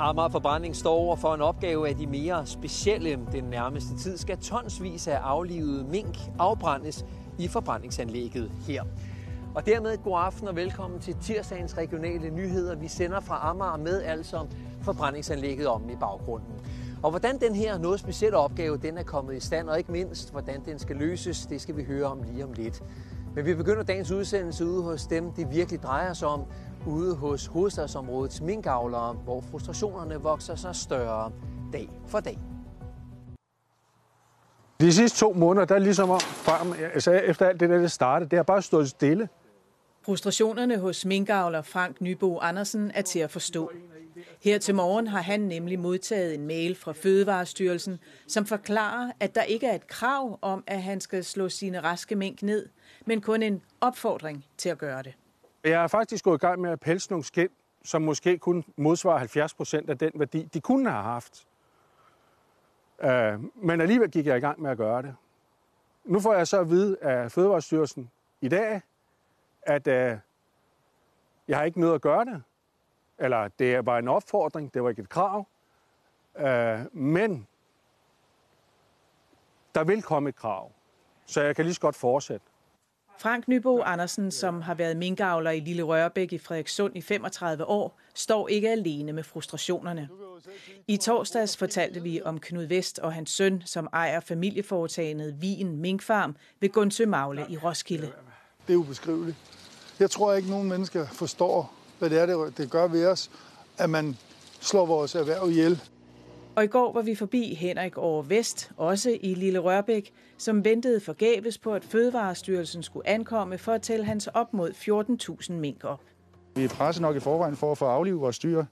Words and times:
Amager 0.00 0.28
Forbrænding 0.28 0.76
står 0.76 0.94
over 0.94 1.16
for 1.16 1.34
en 1.34 1.40
opgave 1.40 1.88
af 1.88 1.96
de 1.96 2.06
mere 2.06 2.46
specielle. 2.46 3.18
Den 3.32 3.44
nærmeste 3.44 3.96
tid 3.96 4.16
skal 4.18 4.38
tonsvis 4.38 5.08
af 5.08 5.16
aflivet 5.16 5.86
mink 5.86 6.18
afbrændes 6.38 7.04
i 7.38 7.48
forbrændingsanlægget 7.48 8.50
her. 8.66 8.82
Og 9.54 9.66
dermed 9.66 9.98
god 10.04 10.18
aften 10.18 10.48
og 10.48 10.56
velkommen 10.56 11.00
til 11.00 11.16
tirsdagens 11.22 11.78
regionale 11.78 12.30
nyheder. 12.30 12.76
Vi 12.76 12.88
sender 12.88 13.20
fra 13.20 13.50
Amager 13.50 13.76
med 13.76 14.02
altså 14.02 14.46
forbrændingsanlægget 14.82 15.66
om 15.66 15.90
i 15.90 15.96
baggrunden. 15.96 16.54
Og 17.02 17.10
hvordan 17.10 17.40
den 17.40 17.54
her 17.54 17.78
noget 17.78 18.00
specielle 18.00 18.36
opgave 18.36 18.76
den 18.76 18.98
er 18.98 19.02
kommet 19.02 19.36
i 19.36 19.40
stand, 19.40 19.68
og 19.68 19.78
ikke 19.78 19.92
mindst 19.92 20.30
hvordan 20.30 20.64
den 20.64 20.78
skal 20.78 20.96
løses, 20.96 21.46
det 21.46 21.60
skal 21.60 21.76
vi 21.76 21.84
høre 21.84 22.04
om 22.04 22.22
lige 22.22 22.44
om 22.44 22.52
lidt. 22.52 22.82
Men 23.34 23.44
vi 23.44 23.54
begynder 23.54 23.82
dagens 23.82 24.10
udsendelse 24.10 24.66
ude 24.66 24.82
hos 24.82 25.06
dem, 25.06 25.32
det 25.32 25.50
virkelig 25.50 25.82
drejer 25.82 26.12
sig 26.12 26.28
om, 26.28 26.44
ude 26.86 27.14
hos 27.14 27.46
hovedstadsområdets 27.46 28.40
minkavlere, 28.40 29.12
hvor 29.12 29.40
frustrationerne 29.40 30.14
vokser 30.14 30.54
sig 30.54 30.76
større 30.76 31.32
dag 31.72 31.88
for 32.06 32.20
dag. 32.20 32.38
De 34.80 34.92
sidste 34.92 35.18
to 35.18 35.32
måneder, 35.32 35.66
der 35.66 35.74
er 35.74 35.78
ligesom 35.78 36.10
om, 36.10 36.20
frem, 36.20 36.72
altså 36.94 37.10
efter 37.10 37.46
alt 37.46 37.60
det 37.60 37.70
der, 37.70 37.78
det 37.78 37.92
startede, 37.92 38.30
det 38.30 38.36
har 38.36 38.42
bare 38.42 38.62
stået 38.62 38.88
stille. 38.88 39.28
Frustrationerne 40.02 40.78
hos 40.78 41.04
minkavler 41.04 41.62
Frank 41.62 42.00
Nybo 42.00 42.38
Andersen 42.38 42.90
er 42.94 43.02
til 43.02 43.18
at 43.18 43.30
forstå. 43.30 43.70
Her 44.40 44.58
til 44.58 44.74
morgen 44.74 45.06
har 45.06 45.22
han 45.22 45.40
nemlig 45.40 45.78
modtaget 45.78 46.34
en 46.34 46.46
mail 46.46 46.74
fra 46.74 46.92
Fødevarestyrelsen, 46.92 47.98
som 48.26 48.46
forklarer, 48.46 49.12
at 49.20 49.34
der 49.34 49.42
ikke 49.42 49.66
er 49.66 49.74
et 49.74 49.86
krav 49.86 50.38
om, 50.42 50.64
at 50.66 50.82
han 50.82 51.00
skal 51.00 51.24
slå 51.24 51.48
sine 51.48 51.80
raske 51.80 52.14
mink 52.14 52.42
ned, 52.42 52.68
men 53.06 53.20
kun 53.20 53.42
en 53.42 53.62
opfordring 53.80 54.44
til 54.56 54.68
at 54.68 54.78
gøre 54.78 55.02
det. 55.02 55.14
Jeg 55.64 55.82
er 55.82 55.86
faktisk 55.86 56.24
gået 56.24 56.38
i 56.38 56.46
gang 56.46 56.60
med 56.60 56.70
at 56.70 56.80
pelse 56.80 57.10
nogle 57.10 57.24
skind, 57.24 57.50
som 57.84 58.02
måske 58.02 58.38
kun 58.38 58.64
modsvarer 58.76 59.18
70 59.18 59.54
procent 59.54 59.90
af 59.90 59.98
den 59.98 60.12
værdi, 60.14 60.48
de 60.54 60.60
kunne 60.60 60.90
have 60.90 61.02
haft. 61.02 61.46
Øh, 63.02 63.40
men 63.54 63.80
alligevel 63.80 64.10
gik 64.10 64.26
jeg 64.26 64.36
i 64.36 64.40
gang 64.40 64.62
med 64.62 64.70
at 64.70 64.76
gøre 64.76 65.02
det. 65.02 65.14
Nu 66.04 66.20
får 66.20 66.34
jeg 66.34 66.48
så 66.48 66.60
at 66.60 66.70
vide 66.70 66.96
af 67.00 67.32
Fødevarestyrelsen 67.32 68.10
i 68.40 68.48
dag, 68.48 68.80
at 69.62 69.86
øh, 69.86 70.18
jeg 71.48 71.56
har 71.56 71.64
ikke 71.64 71.80
noget 71.80 71.94
at 71.94 72.00
gøre 72.00 72.24
det. 72.24 72.42
Eller 73.22 73.48
det 73.48 73.74
er 73.74 73.82
bare 73.82 73.98
en 73.98 74.08
opfordring, 74.08 74.74
det 74.74 74.82
var 74.82 74.90
ikke 74.90 75.02
et 75.02 75.08
krav. 75.08 75.46
Uh, 76.34 76.96
men 76.96 77.46
der 79.74 79.84
vil 79.84 80.02
komme 80.02 80.28
et 80.28 80.36
krav, 80.36 80.72
så 81.26 81.42
jeg 81.42 81.56
kan 81.56 81.64
lige 81.64 81.74
så 81.74 81.80
godt 81.80 81.96
fortsætte. 81.96 82.46
Frank 83.18 83.48
Nybo 83.48 83.82
Andersen, 83.82 84.30
som 84.30 84.60
har 84.60 84.74
været 84.74 84.96
minkavler 84.96 85.50
i 85.50 85.60
Lille 85.60 85.82
Rørbæk 85.82 86.32
i 86.32 86.38
Frederikssund 86.38 86.96
i 86.96 87.00
35 87.00 87.64
år, 87.64 87.98
står 88.14 88.48
ikke 88.48 88.70
alene 88.70 89.12
med 89.12 89.22
frustrationerne. 89.22 90.08
I 90.86 90.96
torsdags 90.96 91.56
fortalte 91.56 92.02
vi 92.02 92.22
om 92.22 92.40
Knud 92.40 92.64
Vest 92.64 92.98
og 92.98 93.12
hans 93.12 93.30
søn, 93.30 93.62
som 93.64 93.88
ejer 93.92 94.20
familieforetagendet 94.20 95.42
Vien 95.42 95.76
Minkfarm 95.76 96.36
ved 96.60 96.68
Gunsø 96.68 97.06
Magle 97.06 97.46
i 97.48 97.56
Roskilde. 97.56 98.12
Det 98.66 98.72
er 98.72 98.76
ubeskriveligt. 98.76 99.36
Jeg 100.00 100.10
tror 100.10 100.34
ikke, 100.34 100.50
nogen 100.50 100.68
mennesker 100.68 101.06
forstår, 101.06 101.74
hvad 102.08 102.10
det 102.10 102.20
er, 102.20 102.50
det 102.56 102.70
gør 102.70 102.86
ved 102.86 103.06
os, 103.06 103.30
at 103.78 103.90
man 103.90 104.16
slår 104.60 104.86
vores 104.86 105.14
erhverv 105.14 105.50
ihjel. 105.50 105.80
Og 106.56 106.64
i 106.64 106.66
går 106.66 106.92
var 106.92 107.02
vi 107.02 107.14
forbi 107.14 107.54
Henrik 107.54 107.98
over 107.98 108.22
Vest, 108.22 108.70
også 108.76 109.18
i 109.20 109.34
Lille 109.34 109.58
Rørbæk, 109.58 110.12
som 110.38 110.64
ventede 110.64 111.00
forgæves 111.00 111.58
på, 111.58 111.74
at 111.74 111.84
Fødevarestyrelsen 111.84 112.82
skulle 112.82 113.08
ankomme 113.08 113.58
for 113.58 113.72
at 113.72 113.82
tælle 113.82 114.04
hans 114.04 114.26
op 114.26 114.54
mod 114.54 114.70
14.000 115.40 115.52
mink 115.52 115.84
op. 115.84 116.00
Vi 116.54 116.64
er 116.64 116.68
presset 116.68 117.02
nok 117.02 117.16
i 117.16 117.20
forvejen 117.20 117.56
for 117.56 117.72
at 117.72 117.78
få 117.78 117.84
aflivet 117.84 118.20
vores 118.20 118.38
dyr 118.38 118.64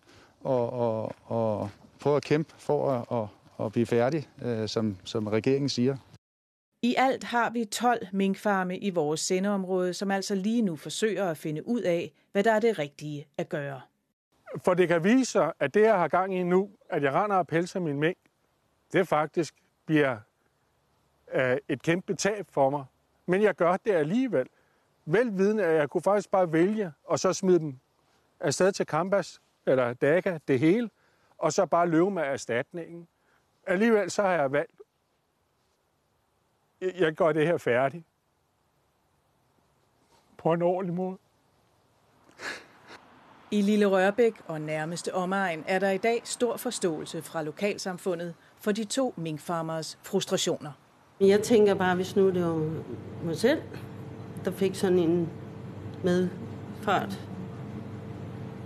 og, 0.45 0.73
og, 0.73 1.13
og 1.25 1.71
prøve 2.01 2.17
at 2.17 2.25
kæmpe 2.25 2.55
for 2.59 2.91
at, 2.91 3.19
at, 3.21 3.67
at 3.67 3.73
blive 3.73 3.87
færdig, 3.87 4.29
øh, 4.43 4.69
som, 4.69 4.97
som 5.05 5.27
regeringen 5.27 5.69
siger. 5.69 5.97
I 6.83 6.95
alt 6.99 7.25
har 7.25 7.51
vi 7.51 7.65
12 7.65 8.07
minkfarme 8.13 8.79
i 8.79 8.91
vores 8.91 9.21
sendeområde, 9.21 9.95
som 9.95 10.11
altså 10.11 10.35
lige 10.35 10.63
nu 10.63 10.77
forsøger 10.77 11.31
at 11.31 11.37
finde 11.37 11.69
ud 11.69 11.81
af, 11.81 12.13
hvad 12.33 12.45
der 12.45 12.53
er 12.53 12.61
det 12.61 12.79
rigtige 12.79 13.29
at 13.39 13.49
gøre. 13.49 13.81
For 14.65 14.75
det 14.75 14.89
kan 14.89 15.05
vise 15.05 15.25
sig, 15.33 15.53
at 15.61 15.75
det, 15.75 15.83
jeg 15.83 15.99
har 15.99 16.09
gang 16.09 16.35
i 16.35 16.43
nu, 16.43 16.71
at 16.89 17.03
jeg 17.03 17.13
render 17.13 17.37
og 17.37 17.47
pelser 17.47 17.81
min 17.81 18.01
mink, 18.01 18.19
det 18.93 19.09
faktisk 19.09 19.55
bliver 19.87 20.17
øh, 21.33 21.57
et 21.69 21.83
kæmpe 21.83 22.15
tab 22.15 22.47
for 22.51 22.71
mig. 22.71 22.85
Men 23.27 23.43
jeg 23.43 23.55
gør 23.55 23.77
det 23.77 23.93
alligevel. 23.93 24.47
Velvidende, 25.05 25.65
at 25.65 25.75
jeg 25.75 25.91
kunne 25.91 26.03
faktisk 26.03 26.31
bare 26.31 26.53
vælge, 26.53 26.93
og 27.05 27.19
så 27.19 27.33
smide 27.33 27.59
dem 27.59 27.79
afsted 28.41 28.73
til 28.73 28.87
Kampas, 28.87 29.41
eller 29.67 29.93
Daga, 29.93 30.39
det 30.49 30.59
hele, 30.59 30.91
og 31.39 31.53
så 31.53 31.67
bare 31.67 31.89
løbe 31.89 32.11
med 32.11 32.23
erstatningen. 32.23 33.09
Alligevel 33.67 34.11
så 34.11 34.23
har 34.23 34.33
jeg 34.33 34.53
valgt, 34.53 34.80
jeg 36.81 37.13
gør 37.13 37.33
det 37.33 37.47
her 37.47 37.59
færdigt. 37.59 38.05
På 40.39 40.53
en 40.53 40.63
ordentlig 40.63 40.95
måde. 40.95 41.19
I 43.51 43.63
Lille 43.63 43.87
Rørbæk 43.87 44.33
og 44.47 44.61
nærmeste 44.61 45.15
omegn 45.15 45.65
er 45.67 45.79
der 45.79 45.91
i 45.91 45.99
dag 45.99 46.21
stor 46.25 46.57
forståelse 46.57 47.23
fra 47.23 47.43
lokalsamfundet 47.43 48.35
for 48.59 48.73
de 48.73 48.85
to 48.85 49.15
minkfarmers 49.17 49.99
frustrationer. 50.03 50.73
Jeg 51.21 51.43
tænker 51.43 51.75
bare, 51.75 51.97
hvis 51.97 52.17
nu 52.17 52.31
det 52.31 52.45
var 52.45 52.83
mig 53.25 53.37
selv, 53.37 53.63
der 54.45 54.51
fik 54.51 54.75
sådan 54.75 54.99
en 54.99 55.29
medfart. 56.05 57.19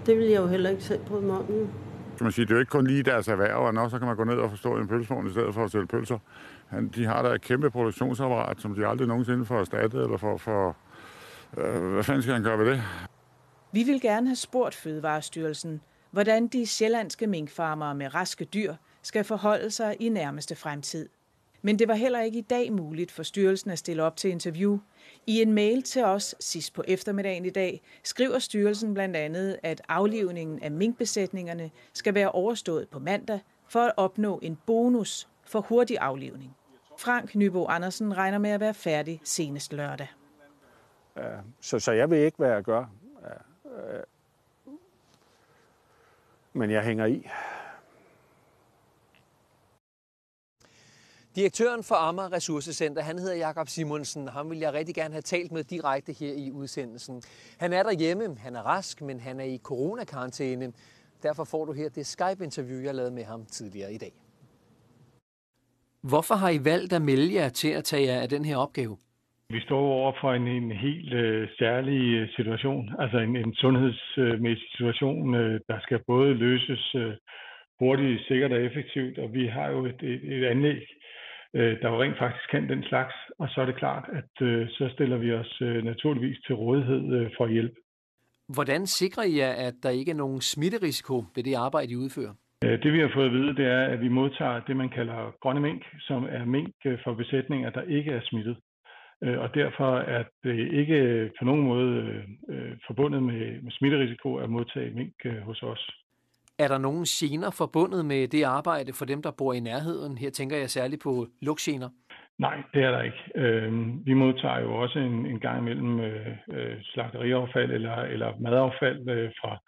Det 0.06 0.16
ville 0.16 0.32
jeg 0.32 0.40
jo 0.40 0.46
heller 0.46 0.70
ikke 0.70 0.84
selv 0.84 1.04
bryde 1.04 1.22
mig 1.22 1.38
om. 1.38 1.46
Jo. 1.50 1.68
Kan 2.16 2.24
man 2.24 2.32
sige, 2.32 2.44
det 2.44 2.50
er 2.50 2.54
jo 2.54 2.60
ikke 2.60 2.70
kun 2.70 2.86
lige 2.86 3.02
deres 3.02 3.28
erhverv, 3.28 3.56
og 3.56 3.74
når 3.74 3.88
så 3.88 3.98
kan 3.98 4.06
man 4.06 4.16
gå 4.16 4.24
ned 4.24 4.34
og 4.34 4.50
forstå 4.50 4.76
en 4.76 4.88
pølsevogn 4.88 5.26
i 5.26 5.30
stedet 5.30 5.54
for 5.54 5.64
at 5.64 5.70
sælge 5.70 5.86
pølser. 5.86 6.18
Han, 6.66 6.88
De 6.88 7.06
har 7.06 7.22
da 7.22 7.28
et 7.28 7.40
kæmpe 7.42 7.70
produktionsapparat, 7.70 8.60
som 8.60 8.74
de 8.74 8.86
aldrig 8.86 9.08
nogensinde 9.08 9.44
får 9.44 9.60
erstattet, 9.60 10.02
eller 10.02 10.16
for, 10.16 10.36
for 10.36 10.76
øh, 11.58 11.92
hvad 11.92 12.02
fanden 12.02 12.22
skal 12.22 12.34
han 12.34 12.42
gøre 12.42 12.58
ved 12.58 12.66
det? 12.66 12.82
Vi 13.72 13.82
vil 13.82 14.00
gerne 14.00 14.26
have 14.26 14.36
spurgt 14.36 14.74
Fødevarestyrelsen, 14.74 15.80
hvordan 16.10 16.46
de 16.46 16.66
sjællandske 16.66 17.26
minkfarmere 17.26 17.94
med 17.94 18.14
raske 18.14 18.44
dyr 18.44 18.74
skal 19.02 19.24
forholde 19.24 19.70
sig 19.70 19.96
i 20.00 20.08
nærmeste 20.08 20.56
fremtid. 20.56 21.08
Men 21.66 21.78
det 21.78 21.88
var 21.88 21.94
heller 21.94 22.20
ikke 22.20 22.38
i 22.38 22.42
dag 22.42 22.72
muligt 22.72 23.12
for 23.12 23.22
styrelsen 23.22 23.70
at 23.70 23.78
stille 23.78 24.02
op 24.02 24.16
til 24.16 24.30
interview. 24.30 24.78
I 25.26 25.42
en 25.42 25.52
mail 25.52 25.82
til 25.82 26.04
os 26.04 26.34
sidst 26.40 26.74
på 26.74 26.84
eftermiddagen 26.88 27.44
i 27.44 27.50
dag 27.50 27.82
skriver 28.02 28.38
styrelsen 28.38 28.94
blandt 28.94 29.16
andet, 29.16 29.58
at 29.62 29.82
aflivningen 29.88 30.62
af 30.62 30.70
minkbesætningerne 30.70 31.70
skal 31.92 32.14
være 32.14 32.30
overstået 32.30 32.88
på 32.88 32.98
mandag 32.98 33.40
for 33.68 33.80
at 33.80 33.92
opnå 33.96 34.38
en 34.42 34.58
bonus 34.66 35.28
for 35.44 35.60
hurtig 35.60 35.98
aflivning. 36.00 36.56
Frank 36.98 37.34
Nybo 37.34 37.66
Andersen 37.66 38.16
regner 38.16 38.38
med 38.38 38.50
at 38.50 38.60
være 38.60 38.74
færdig 38.74 39.20
senest 39.24 39.72
lørdag. 39.72 40.08
Så, 41.60 41.78
så 41.78 41.92
jeg 41.92 42.10
ved 42.10 42.24
ikke, 42.24 42.36
hvad 42.36 42.50
jeg 42.50 42.62
gør. 42.62 42.84
Øh. 43.64 44.02
Men 46.52 46.70
jeg 46.70 46.82
hænger 46.82 47.06
i. 47.06 47.28
Direktøren 51.36 51.82
for 51.82 51.94
Amager 51.94 52.32
Ressourcecenter, 52.32 53.02
han 53.02 53.18
hedder 53.18 53.36
Jakob 53.36 53.68
Simonsen. 53.68 54.28
Han 54.28 54.50
vil 54.50 54.58
jeg 54.58 54.72
rigtig 54.72 54.94
gerne 54.94 55.14
have 55.14 55.22
talt 55.22 55.52
med 55.52 55.64
direkte 55.64 56.12
her 56.20 56.32
i 56.46 56.50
udsendelsen. 56.52 57.22
Han 57.60 57.72
er 57.72 57.82
derhjemme, 57.82 58.24
han 58.38 58.56
er 58.56 58.62
rask, 58.62 59.02
men 59.02 59.20
han 59.20 59.40
er 59.40 59.44
i 59.44 59.58
coronakarantæne. 59.62 60.72
Derfor 61.22 61.44
får 61.44 61.64
du 61.64 61.72
her 61.72 61.88
det 61.88 62.06
Skype-interview, 62.06 62.78
jeg 62.82 62.94
lavede 62.94 63.14
med 63.14 63.24
ham 63.24 63.44
tidligere 63.46 63.92
i 63.92 63.98
dag. 63.98 64.12
Hvorfor 66.10 66.34
har 66.34 66.50
I 66.50 66.64
valgt 66.64 66.92
at 66.92 67.02
melde 67.02 67.34
jer 67.34 67.48
til 67.48 67.72
at 67.78 67.84
tage 67.84 68.06
jer 68.06 68.20
af 68.20 68.28
den 68.28 68.44
her 68.44 68.56
opgave? 68.56 68.96
Vi 69.50 69.60
står 69.60 69.80
over 69.80 70.12
for 70.20 70.32
en, 70.32 70.46
en 70.48 70.70
helt 70.72 71.12
øh, 71.12 71.48
særlig 71.58 72.00
øh, 72.14 72.28
situation, 72.36 72.90
altså 72.98 73.18
en, 73.18 73.36
en 73.36 73.54
sundhedsmæssig 73.54 74.68
situation, 74.76 75.34
øh, 75.34 75.60
der 75.68 75.78
skal 75.82 75.98
både 76.06 76.34
løses 76.34 76.94
øh, 76.94 77.12
hurtigt, 77.78 78.26
sikkert 78.28 78.52
og 78.52 78.60
effektivt, 78.62 79.18
og 79.18 79.32
vi 79.32 79.46
har 79.46 79.68
jo 79.70 79.84
et, 79.86 80.02
et, 80.02 80.20
et 80.36 80.44
anlæg, 80.44 80.82
øh, 81.54 81.80
der 81.80 81.88
jo 81.90 82.02
rent 82.02 82.18
faktisk 82.18 82.50
kan 82.50 82.68
den 82.68 82.82
slags, 82.82 83.14
og 83.38 83.48
så 83.48 83.60
er 83.60 83.66
det 83.66 83.76
klart, 83.76 84.04
at 84.12 84.46
øh, 84.46 84.68
så 84.68 84.88
stiller 84.94 85.16
vi 85.16 85.32
os 85.32 85.60
øh, 85.62 85.84
naturligvis 85.84 86.38
til 86.46 86.54
rådighed 86.54 87.14
øh, 87.18 87.30
for 87.36 87.46
hjælp. 87.48 87.74
Hvordan 88.54 88.86
sikrer 88.86 89.22
I 89.22 89.36
jer, 89.38 89.52
at 89.68 89.74
der 89.82 89.90
ikke 89.90 90.10
er 90.10 90.14
nogen 90.24 90.40
smitterisiko 90.40 91.24
ved 91.34 91.42
det 91.44 91.54
arbejde, 91.54 91.92
I 91.92 91.96
udfører? 91.96 92.34
Øh, 92.64 92.82
Det 92.82 92.92
vi 92.92 93.00
har 93.00 93.10
fået 93.14 93.26
at 93.26 93.32
vide, 93.32 93.56
det 93.56 93.66
er, 93.66 93.84
at 93.84 94.00
vi 94.00 94.08
modtager 94.08 94.60
det, 94.60 94.76
man 94.76 94.88
kalder 94.88 95.34
grønne 95.40 95.60
mink, 95.60 95.82
som 96.00 96.24
er 96.30 96.44
mink 96.44 96.74
øh, 96.86 96.98
for 97.04 97.14
besætninger, 97.14 97.70
der 97.70 97.82
ikke 97.82 98.10
er 98.10 98.20
smittet. 98.22 98.56
Øh, 99.24 99.38
Og 99.38 99.54
derfor 99.54 99.98
er 99.98 100.24
det 100.44 100.72
ikke 100.72 101.30
på 101.38 101.44
nogen 101.44 101.62
måde 101.62 102.22
forbundet 102.86 103.22
med, 103.22 103.70
smitterisiko 103.70 104.36
at 104.36 104.50
modtage 104.50 104.94
mink 104.94 105.14
hos 105.42 105.62
os. 105.62 105.90
Er 106.58 106.68
der 106.68 106.78
nogen 106.78 107.04
gener 107.04 107.50
forbundet 107.50 108.06
med 108.06 108.28
det 108.28 108.42
arbejde 108.42 108.92
for 108.92 109.04
dem, 109.04 109.22
der 109.22 109.32
bor 109.38 109.52
i 109.52 109.60
nærheden? 109.60 110.18
Her 110.18 110.30
tænker 110.30 110.56
jeg 110.56 110.70
særligt 110.70 111.02
på 111.02 111.26
lugtgener. 111.42 111.88
Nej, 112.38 112.62
det 112.74 112.82
er 112.82 112.90
der 112.90 113.02
ikke. 113.02 113.22
Øh, 113.34 113.72
vi 114.06 114.14
modtager 114.14 114.60
jo 114.60 114.74
også 114.74 114.98
en, 114.98 115.26
en 115.26 115.40
gang 115.40 115.58
imellem 115.58 116.00
øh, 116.00 116.36
øh, 116.52 116.76
slagteriaffald 116.82 117.70
eller, 117.70 117.96
eller 117.96 118.32
madaffald 118.40 119.08
øh, 119.08 119.30
fra, 119.40 119.58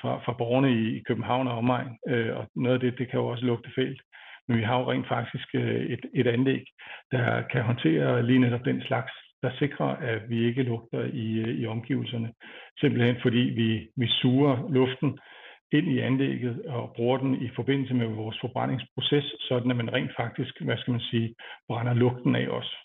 fra, 0.00 0.20
fra 0.24 0.32
borgerne 0.32 0.70
i, 0.72 0.96
i 0.96 1.02
København 1.08 1.48
og 1.48 1.58
omegn, 1.58 1.98
øh, 2.08 2.36
og 2.36 2.46
noget 2.56 2.74
af 2.74 2.80
det, 2.80 2.98
det 2.98 3.10
kan 3.10 3.20
jo 3.20 3.26
også 3.26 3.44
lugte 3.44 3.70
fælt. 3.74 4.00
Men 4.48 4.58
vi 4.58 4.62
har 4.62 4.78
jo 4.78 4.90
rent 4.90 5.08
faktisk 5.08 5.48
øh, 5.54 5.86
et, 5.94 6.04
et 6.14 6.26
anlæg, 6.26 6.64
der 7.12 7.42
kan 7.52 7.62
håndtere 7.62 8.26
lige 8.26 8.38
netop 8.38 8.64
den 8.64 8.82
slags, 8.82 9.12
der 9.42 9.50
sikrer, 9.58 9.86
at 9.86 10.28
vi 10.28 10.46
ikke 10.46 10.62
lugter 10.62 11.04
i, 11.12 11.32
øh, 11.32 11.54
i 11.60 11.66
omgivelserne. 11.66 12.32
Simpelthen 12.80 13.16
fordi 13.22 13.38
vi, 13.38 13.88
vi 13.96 14.06
suger 14.08 14.72
luften 14.72 15.18
ind 15.72 15.86
i 15.88 15.98
anlægget 15.98 16.66
og 16.66 16.92
bruger 16.96 17.18
den 17.18 17.34
i 17.42 17.48
forbindelse 17.56 17.94
med 17.94 18.06
vores 18.06 18.38
forbrændingsproces, 18.40 19.24
sådan 19.40 19.70
at 19.70 19.76
man 19.76 19.92
rent 19.92 20.12
faktisk, 20.16 20.60
hvad 20.60 20.76
skal 20.78 20.90
man 20.90 21.00
sige, 21.00 21.34
brænder 21.68 21.94
lugten 21.94 22.36
af 22.36 22.48
os. 22.48 22.76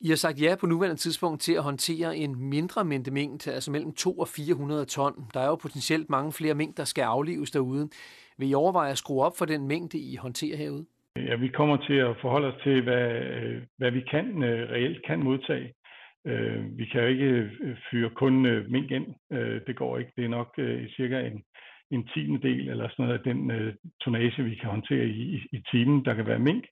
I 0.00 0.08
har 0.08 0.16
sagt 0.16 0.42
ja 0.42 0.56
på 0.60 0.66
nuværende 0.66 1.00
tidspunkt 1.00 1.40
til 1.40 1.54
at 1.54 1.62
håndtere 1.62 2.16
en 2.16 2.50
mindre 2.50 2.84
mængde 2.84 3.10
mængde, 3.10 3.52
altså 3.52 3.70
mellem 3.70 3.92
2 3.92 4.18
og 4.18 4.28
400 4.28 4.84
ton. 4.84 5.14
Der 5.34 5.40
er 5.40 5.46
jo 5.46 5.56
potentielt 5.56 6.10
mange 6.10 6.32
flere 6.32 6.54
mængder, 6.54 6.74
der 6.76 6.84
skal 6.84 7.02
aflives 7.02 7.50
derude. 7.50 7.88
Vil 8.38 8.50
I 8.50 8.54
overveje 8.54 8.90
at 8.90 8.98
skrue 8.98 9.24
op 9.24 9.32
for 9.38 9.44
den 9.44 9.68
mængde, 9.68 9.98
I 9.98 10.16
håndterer 10.16 10.56
herude? 10.56 10.86
Ja, 11.16 11.36
vi 11.36 11.48
kommer 11.48 11.76
til 11.76 11.94
at 11.94 12.16
forholde 12.20 12.46
os 12.46 12.62
til, 12.62 12.82
hvad, 12.82 13.10
hvad 13.78 13.90
vi 13.90 14.00
kan 14.10 14.42
øh, 14.42 14.70
reelt 14.70 15.06
kan 15.06 15.18
modtage. 15.18 15.72
Øh, 16.26 16.78
vi 16.78 16.84
kan 16.84 17.00
jo 17.00 17.06
ikke 17.06 17.24
øh, 17.24 17.76
fyre 17.90 18.10
kun 18.10 18.34
mink 18.68 18.90
ind. 18.90 19.06
Det 19.66 19.76
går 19.76 19.98
ikke. 19.98 20.12
Det 20.16 20.24
er 20.24 20.28
nok 20.28 20.54
cirka 20.96 21.20
en, 21.20 21.42
en 21.90 22.06
tiende 22.06 22.48
del 22.48 22.68
eller 22.68 22.88
sådan 22.88 23.04
noget 23.04 23.18
af 23.18 23.24
den 23.24 23.50
øh, 23.50 23.74
tonage, 24.00 24.44
vi 24.44 24.54
kan 24.54 24.70
håndtere 24.70 25.06
i, 25.06 25.22
i, 25.36 25.40
i 25.52 25.62
timen, 25.70 26.04
der 26.04 26.14
kan 26.14 26.26
være 26.26 26.38
mink. 26.38 26.64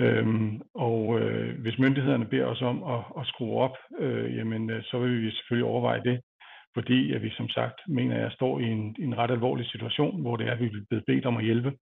Øhm, 0.00 0.60
og 0.74 1.20
øh, 1.20 1.60
hvis 1.60 1.78
myndighederne 1.78 2.26
beder 2.26 2.46
os 2.46 2.62
om 2.62 2.82
at, 2.82 3.02
at 3.20 3.26
skrue 3.26 3.60
op, 3.60 3.76
øh, 3.98 4.36
jamen 4.36 4.70
øh, 4.70 4.82
så 4.84 4.98
vil 4.98 5.22
vi 5.22 5.30
selvfølgelig 5.30 5.68
overveje 5.70 6.02
det, 6.04 6.20
fordi 6.74 7.12
at 7.12 7.22
vi 7.22 7.30
som 7.30 7.48
sagt 7.48 7.78
mener, 7.88 8.16
at 8.16 8.22
jeg 8.22 8.32
står 8.32 8.60
i 8.60 8.64
en, 8.64 8.96
en 8.98 9.18
ret 9.18 9.30
alvorlig 9.30 9.66
situation, 9.66 10.20
hvor 10.20 10.36
det 10.36 10.46
er, 10.48 10.52
at 10.52 10.60
vi 10.60 10.68
vil 10.68 11.02
bedt 11.06 11.26
om 11.26 11.36
at 11.36 11.44
hjælpe, 11.44 11.72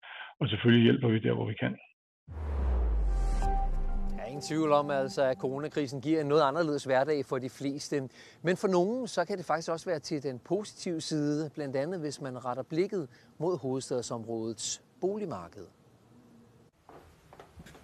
og 0.41 0.49
selvfølgelig 0.49 0.85
hjælper 0.85 1.09
vi 1.09 1.19
der, 1.19 1.33
hvor 1.33 1.47
vi 1.47 1.55
kan. 1.55 1.77
Ingen 4.35 4.47
tvivl 4.47 4.73
om, 4.73 4.91
altså, 4.91 5.23
at 5.23 5.39
coronakrisen 5.39 6.01
giver 6.01 6.21
en 6.21 6.27
noget 6.27 6.43
anderledes 6.43 6.85
hverdag 6.85 7.27
for 7.27 7.39
de 7.39 7.51
fleste. 7.51 8.09
Men 8.43 8.57
for 8.57 8.69
nogen, 8.69 9.09
så 9.09 9.25
kan 9.25 9.39
det 9.39 9.47
faktisk 9.47 9.69
også 9.69 9.87
være 9.87 9.99
til 9.99 10.23
den 10.23 10.39
positive 10.39 11.01
side, 11.01 11.51
blandt 11.55 11.77
andet 11.77 12.01
hvis 12.01 12.21
man 12.21 12.45
retter 12.45 12.63
blikket 12.63 13.09
mod 13.39 13.59
hovedstadsområdets 13.59 14.83
boligmarked. 15.01 15.63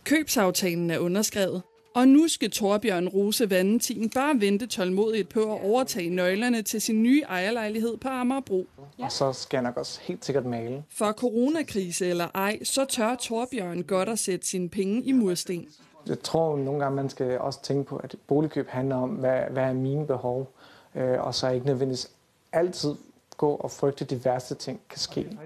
Købsaftalen 0.05 0.91
er 0.91 0.99
underskrevet, 0.99 1.62
og 1.94 2.08
nu 2.08 2.29
skal 2.29 2.50
Torbjørn 2.50 3.08
Rose 3.08 3.50
Valentin 3.50 4.11
bare 4.11 4.41
vente 4.41 4.67
tålmodigt 4.67 5.29
på 5.29 5.55
at 5.55 5.64
overtage 5.64 6.11
nøglerne 6.11 6.62
til 6.62 6.81
sin 6.81 7.02
nye 7.02 7.23
ejerlejlighed 7.29 7.97
på 7.97 8.08
Amagerbro. 8.08 8.67
Ja. 8.99 9.05
Og 9.05 9.12
så 9.12 9.32
skal 9.32 9.56
jeg 9.56 9.62
nok 9.62 9.76
også 9.76 10.00
helt 10.02 10.25
sikkert 10.25 10.47
male. 10.47 10.85
For 10.88 11.12
coronakrise 11.12 12.06
eller 12.06 12.29
ej, 12.35 12.64
så 12.64 12.85
tør 12.85 13.14
Torbjørn 13.14 13.82
godt 13.82 14.08
at 14.08 14.19
sætte 14.19 14.47
sine 14.47 14.69
penge 14.69 15.02
i 15.02 15.12
mursten. 15.12 15.69
Jeg 16.06 16.23
tror 16.23 16.56
nogle 16.56 16.81
gange, 16.81 16.97
man 16.97 17.11
skal 17.11 17.38
også 17.38 17.62
tænke 17.62 17.85
på, 17.85 17.97
at 17.97 18.17
boligkøb 18.26 18.69
handler 18.69 18.97
om, 18.97 19.11
hvad, 19.11 19.41
hvad 19.50 19.62
er 19.62 19.73
mine 19.73 20.06
behov, 20.06 20.52
øh, 20.94 21.26
og 21.26 21.35
så 21.35 21.49
ikke 21.49 21.67
nødvendigvis 21.67 22.11
altid 22.52 22.94
gå 23.37 23.50
og 23.50 23.70
frygte, 23.70 24.05
at 24.05 24.11
de 24.11 24.25
værste 24.25 24.55
ting 24.55 24.81
kan 24.88 24.99
ske. 24.99 25.38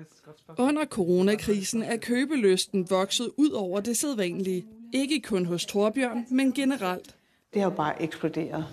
Under 0.58 0.84
coronakrisen 0.84 1.82
er 1.82 1.96
købelysten 1.96 2.90
vokset 2.90 3.30
ud 3.36 3.50
over 3.50 3.80
det 3.80 3.96
sædvanlige. 3.96 4.66
Ikke 4.92 5.20
kun 5.20 5.46
hos 5.46 5.66
Torbjørn, 5.66 6.26
men 6.30 6.52
generelt. 6.52 7.14
Det 7.54 7.62
har 7.62 7.70
jo 7.70 7.76
bare 7.76 8.02
eksploderet. 8.02 8.66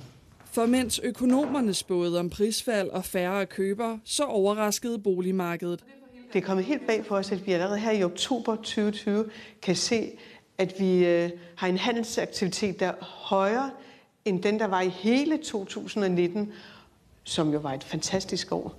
For 0.45 0.65
mens 0.65 0.99
økonomerne 0.99 1.73
spåede 1.73 2.19
om 2.19 2.29
prisfald 2.29 2.89
og 2.89 3.05
færre 3.05 3.45
købere, 3.45 3.99
så 4.03 4.23
overraskede 4.23 4.99
boligmarkedet. 4.99 5.83
Det 6.33 6.41
er 6.41 6.45
kommet 6.45 6.65
helt 6.65 6.87
bag 6.87 7.05
for 7.05 7.15
os, 7.15 7.31
at 7.31 7.47
vi 7.47 7.51
allerede 7.51 7.79
her 7.79 7.91
i 7.91 8.03
oktober 8.03 8.55
2020 8.55 9.25
kan 9.61 9.75
se, 9.75 10.11
at 10.57 10.79
vi 10.79 11.05
øh, 11.05 11.29
har 11.55 11.67
en 11.67 11.77
handelsaktivitet, 11.77 12.79
der 12.79 12.87
er 12.87 13.03
højere 13.03 13.71
end 14.25 14.43
den, 14.43 14.59
der 14.59 14.65
var 14.65 14.81
i 14.81 14.89
hele 14.89 15.37
2019, 15.37 16.53
som 17.23 17.53
jo 17.53 17.59
var 17.59 17.73
et 17.73 17.83
fantastisk 17.83 18.51
år. 18.51 18.75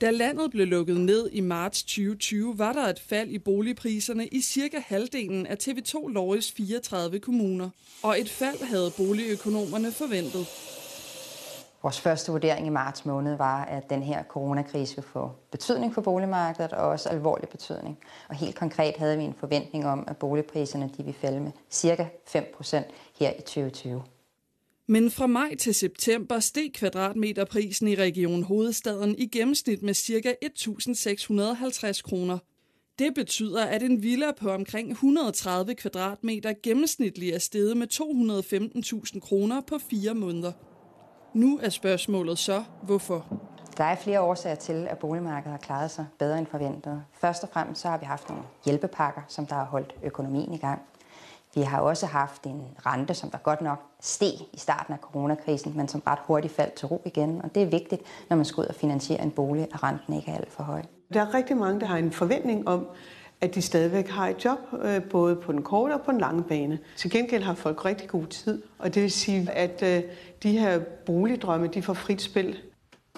Da 0.00 0.10
landet 0.10 0.50
blev 0.50 0.66
lukket 0.66 1.00
ned 1.00 1.30
i 1.32 1.40
marts 1.40 1.82
2020, 1.82 2.58
var 2.58 2.72
der 2.72 2.82
et 2.82 3.00
fald 3.00 3.30
i 3.30 3.38
boligpriserne 3.38 4.26
i 4.26 4.40
cirka 4.40 4.76
halvdelen 4.86 5.46
af 5.46 5.56
TV2 5.62 6.08
Lorges 6.08 6.52
34 6.52 7.20
kommuner. 7.20 7.70
Og 8.02 8.20
et 8.20 8.28
fald 8.28 8.62
havde 8.62 8.92
boligøkonomerne 8.96 9.92
forventet. 9.92 10.46
Vores 11.84 12.00
første 12.00 12.32
vurdering 12.32 12.66
i 12.66 12.70
marts 12.70 13.04
måned 13.04 13.36
var, 13.36 13.64
at 13.64 13.90
den 13.90 14.02
her 14.02 14.22
coronakrise 14.22 14.96
vil 14.96 15.04
få 15.04 15.30
betydning 15.50 15.94
for 15.94 16.00
boligmarkedet 16.00 16.72
og 16.72 16.88
også 16.88 17.08
alvorlig 17.08 17.48
betydning. 17.48 17.98
Og 18.28 18.34
helt 18.34 18.54
konkret 18.54 18.96
havde 18.96 19.16
vi 19.16 19.22
en 19.22 19.34
forventning 19.34 19.86
om, 19.86 20.04
at 20.08 20.16
boligpriserne 20.16 20.90
de 20.96 21.02
ville 21.04 21.18
falde 21.20 21.40
med 21.40 21.52
cirka 21.70 22.06
5% 22.36 22.76
her 23.18 23.30
i 23.30 23.40
2020. 23.40 24.02
Men 24.86 25.10
fra 25.10 25.26
maj 25.26 25.54
til 25.54 25.74
september 25.74 26.40
steg 26.40 26.70
kvadratmeterprisen 26.74 27.88
i 27.88 27.94
Region 27.94 28.42
Hovedstaden 28.42 29.14
i 29.18 29.26
gennemsnit 29.26 29.82
med 29.82 29.94
ca. 29.94 30.34
1.650 30.44 32.02
kroner. 32.02 32.38
Det 32.98 33.14
betyder, 33.14 33.64
at 33.64 33.82
en 33.82 34.02
villa 34.02 34.32
på 34.32 34.50
omkring 34.50 34.90
130 34.90 35.74
kvadratmeter 35.74 36.54
gennemsnitligt 36.62 37.34
er 37.34 37.38
steget 37.38 37.76
med 37.76 37.86
215.000 39.14 39.20
kroner 39.20 39.60
på 39.60 39.78
fire 39.90 40.14
måneder. 40.14 40.52
Nu 41.34 41.58
er 41.62 41.68
spørgsmålet 41.68 42.38
så, 42.38 42.64
hvorfor? 42.82 43.24
Der 43.76 43.84
er 43.84 43.96
flere 43.96 44.20
årsager 44.20 44.54
til, 44.54 44.86
at 44.90 44.98
boligmarkedet 44.98 45.50
har 45.50 45.58
klaret 45.58 45.90
sig 45.90 46.06
bedre 46.18 46.38
end 46.38 46.46
forventet. 46.46 47.02
Først 47.12 47.42
og 47.42 47.48
fremmest 47.52 47.80
så 47.80 47.88
har 47.88 47.98
vi 47.98 48.04
haft 48.04 48.28
nogle 48.28 48.44
hjælpepakker, 48.64 49.22
som 49.28 49.46
der 49.46 49.54
har 49.54 49.64
holdt 49.64 49.94
økonomien 50.02 50.52
i 50.52 50.56
gang. 50.56 50.82
Vi 51.54 51.60
har 51.60 51.80
også 51.80 52.06
haft 52.06 52.46
en 52.46 52.62
rente, 52.86 53.14
som 53.14 53.30
der 53.30 53.38
godt 53.38 53.60
nok 53.60 53.78
steg 54.00 54.32
i 54.52 54.58
starten 54.58 54.94
af 54.94 54.98
coronakrisen, 54.98 55.76
men 55.76 55.88
som 55.88 56.02
ret 56.06 56.18
hurtigt 56.26 56.54
faldt 56.54 56.74
til 56.74 56.88
ro 56.88 57.02
igen. 57.04 57.42
Og 57.44 57.54
det 57.54 57.62
er 57.62 57.66
vigtigt, 57.66 58.02
når 58.30 58.36
man 58.36 58.44
skal 58.44 58.60
ud 58.60 58.66
og 58.66 58.74
finansiere 58.74 59.22
en 59.22 59.30
bolig, 59.30 59.62
at 59.74 59.82
renten 59.82 60.14
ikke 60.14 60.30
er 60.30 60.36
alt 60.36 60.52
for 60.52 60.62
høj. 60.62 60.82
Der 61.12 61.20
er 61.20 61.34
rigtig 61.34 61.56
mange, 61.56 61.80
der 61.80 61.86
har 61.86 61.96
en 61.96 62.12
forventning 62.12 62.68
om, 62.68 62.86
at 63.44 63.54
de 63.54 63.62
stadigvæk 63.62 64.08
har 64.08 64.28
et 64.28 64.44
job, 64.44 64.58
øh, 64.82 65.02
både 65.02 65.36
på 65.36 65.52
den 65.52 65.62
korte 65.62 65.92
og 65.92 66.00
på 66.02 66.12
den 66.12 66.20
lange 66.20 66.42
bane. 66.42 66.78
Til 66.96 67.10
gengæld 67.10 67.42
har 67.42 67.54
folk 67.54 67.84
rigtig 67.84 68.08
god 68.08 68.26
tid, 68.26 68.62
og 68.78 68.94
det 68.94 69.02
vil 69.02 69.10
sige, 69.10 69.50
at 69.50 69.82
øh, 69.82 70.02
de 70.42 70.58
her 70.58 70.78
boligdrømme, 71.06 71.66
de 71.66 71.82
får 71.82 71.94
frit 71.94 72.22
spil. 72.22 72.56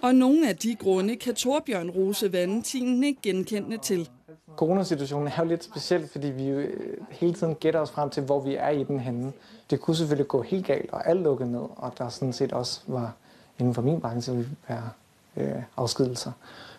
Og 0.02 0.14
nogle 0.14 0.48
af 0.48 0.56
de 0.56 0.74
grunde 0.74 1.16
kan 1.16 1.34
Torbjørn 1.34 1.90
Rose 1.90 2.32
Valentin 2.32 3.04
ikke 3.04 3.22
genkende 3.22 3.78
til. 3.78 4.08
Coronasituationen 4.56 5.28
er 5.28 5.32
jo 5.38 5.44
lidt 5.44 5.64
speciel, 5.64 6.08
fordi 6.08 6.26
vi 6.28 6.48
jo 6.48 6.58
øh, 6.58 6.96
hele 7.10 7.34
tiden 7.34 7.54
gætter 7.54 7.80
os 7.80 7.90
frem 7.90 8.10
til, 8.10 8.22
hvor 8.22 8.40
vi 8.40 8.54
er 8.54 8.68
i 8.68 8.84
den 8.84 9.00
henne. 9.00 9.32
Det 9.70 9.80
kunne 9.80 9.96
selvfølgelig 9.96 10.28
gå 10.28 10.42
helt 10.42 10.66
galt, 10.66 10.90
og 10.92 11.08
alt 11.08 11.22
lukket 11.22 11.48
ned, 11.48 11.66
og 11.76 11.92
der 11.98 12.08
sådan 12.08 12.32
set 12.32 12.52
også 12.52 12.80
var 12.86 13.12
inden 13.58 13.74
for 13.74 13.82
min 13.82 14.00
branche 14.00 14.32
ville 14.32 14.50
være 14.68 14.90
øh, 15.36 15.62
afskedelser. 15.76 16.32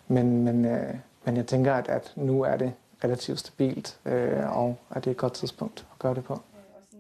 Men, 0.08 0.44
men, 0.44 0.66
øh, 0.66 0.94
men 1.26 1.38
jeg 1.38 1.46
tænker, 1.46 1.74
at, 1.74 1.88
at 1.88 2.14
nu 2.16 2.42
er 2.42 2.58
det 2.58 2.74
relativt 3.04 3.40
stabilt, 3.40 4.00
øh, 4.06 4.58
og 4.58 4.80
at 4.92 5.04
det 5.04 5.08
er 5.08 5.12
et 5.12 5.18
godt 5.18 5.34
tidspunkt 5.34 5.86
at 5.94 6.00
gøre 6.00 6.16
det 6.16 6.24
på. 6.24 6.42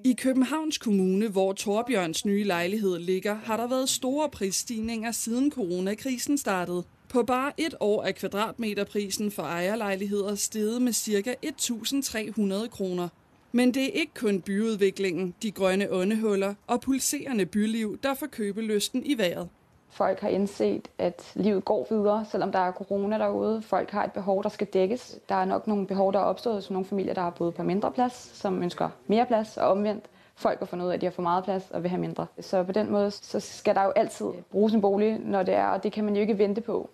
I 0.03 0.13
Københavns 0.13 0.77
Kommune, 0.77 1.27
hvor 1.27 1.53
Torbjørns 1.53 2.25
nye 2.25 2.43
lejlighed 2.43 2.99
ligger, 2.99 3.33
har 3.33 3.57
der 3.57 3.67
været 3.67 3.89
store 3.89 4.29
prisstigninger 4.29 5.11
siden 5.11 5.51
coronakrisen 5.51 6.37
startede. 6.37 6.83
På 7.09 7.23
bare 7.23 7.51
et 7.57 7.75
år 7.79 8.03
er 8.03 8.11
kvadratmeterprisen 8.11 9.31
for 9.31 9.43
ejerlejligheder 9.43 10.35
steget 10.35 10.81
med 10.81 10.93
ca. 10.93 11.35
1.300 11.45 12.69
kroner. 12.69 13.09
Men 13.51 13.73
det 13.73 13.83
er 13.83 13.91
ikke 13.91 14.13
kun 14.13 14.41
byudviklingen, 14.41 15.33
de 15.41 15.51
grønne 15.51 15.91
åndehuller 15.91 16.53
og 16.67 16.81
pulserende 16.81 17.45
byliv, 17.45 17.99
der 18.03 18.13
får 18.13 18.27
købelysten 18.27 19.05
i 19.05 19.17
vejret. 19.17 19.49
Folk 19.97 20.19
har 20.19 20.29
indset, 20.29 20.87
at 20.97 21.31
livet 21.35 21.65
går 21.65 21.87
videre, 21.89 22.25
selvom 22.31 22.51
der 22.51 22.59
er 22.59 22.71
corona 22.71 23.17
derude. 23.17 23.61
Folk 23.61 23.89
har 23.89 24.03
et 24.03 24.11
behov, 24.11 24.43
der 24.43 24.49
skal 24.49 24.67
dækkes. 24.67 25.19
Der 25.29 25.35
er 25.35 25.45
nok 25.45 25.67
nogle 25.67 25.87
behov, 25.87 26.13
der 26.13 26.19
er 26.19 26.23
opstået 26.23 26.55
hos 26.55 26.69
nogle 26.69 26.85
familier, 26.85 27.13
der 27.13 27.21
har 27.21 27.29
boet 27.29 27.53
på 27.53 27.63
mindre 27.63 27.91
plads, 27.91 28.31
som 28.33 28.63
ønsker 28.63 28.89
mere 29.07 29.25
plads, 29.25 29.57
og 29.57 29.67
omvendt 29.67 30.05
folk 30.35 30.59
har 30.59 30.65
fundet 30.65 30.85
ud 30.85 30.89
af, 30.89 30.95
at 30.95 31.01
de 31.01 31.05
har 31.05 31.11
for 31.11 31.21
meget 31.21 31.43
plads 31.43 31.63
og 31.71 31.83
vil 31.83 31.89
have 31.89 32.01
mindre. 32.01 32.27
Så 32.39 32.63
på 32.63 32.71
den 32.71 32.91
måde, 32.91 33.11
så 33.11 33.39
skal 33.39 33.75
der 33.75 33.83
jo 33.83 33.89
altid 33.89 34.25
bruges 34.51 34.73
en 34.73 34.81
bolig, 34.81 35.19
når 35.19 35.43
det 35.43 35.53
er, 35.53 35.67
og 35.67 35.83
det 35.83 35.91
kan 35.91 36.03
man 36.03 36.15
jo 36.15 36.21
ikke 36.21 36.37
vente 36.37 36.61
på. 36.61 36.89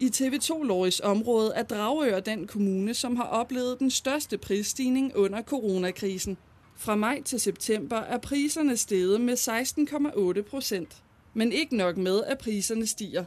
I 0.00 0.06
TV2 0.06 0.62
Loris 0.64 1.00
område 1.00 1.52
er 1.54 1.62
Dragør 1.62 2.20
den 2.20 2.46
kommune, 2.46 2.94
som 2.94 3.16
har 3.16 3.26
oplevet 3.26 3.78
den 3.78 3.90
største 3.90 4.38
prisstigning 4.38 5.16
under 5.16 5.42
coronakrisen. 5.42 6.36
Fra 6.76 6.94
maj 6.94 7.22
til 7.24 7.40
september 7.40 7.96
er 7.96 8.18
priserne 8.18 8.76
steget 8.76 9.20
med 9.20 9.34
16,8 9.34 10.50
procent. 10.50 11.02
Men 11.34 11.52
ikke 11.52 11.76
nok 11.76 11.96
med, 11.96 12.24
at 12.24 12.38
priserne 12.38 12.86
stiger. 12.86 13.24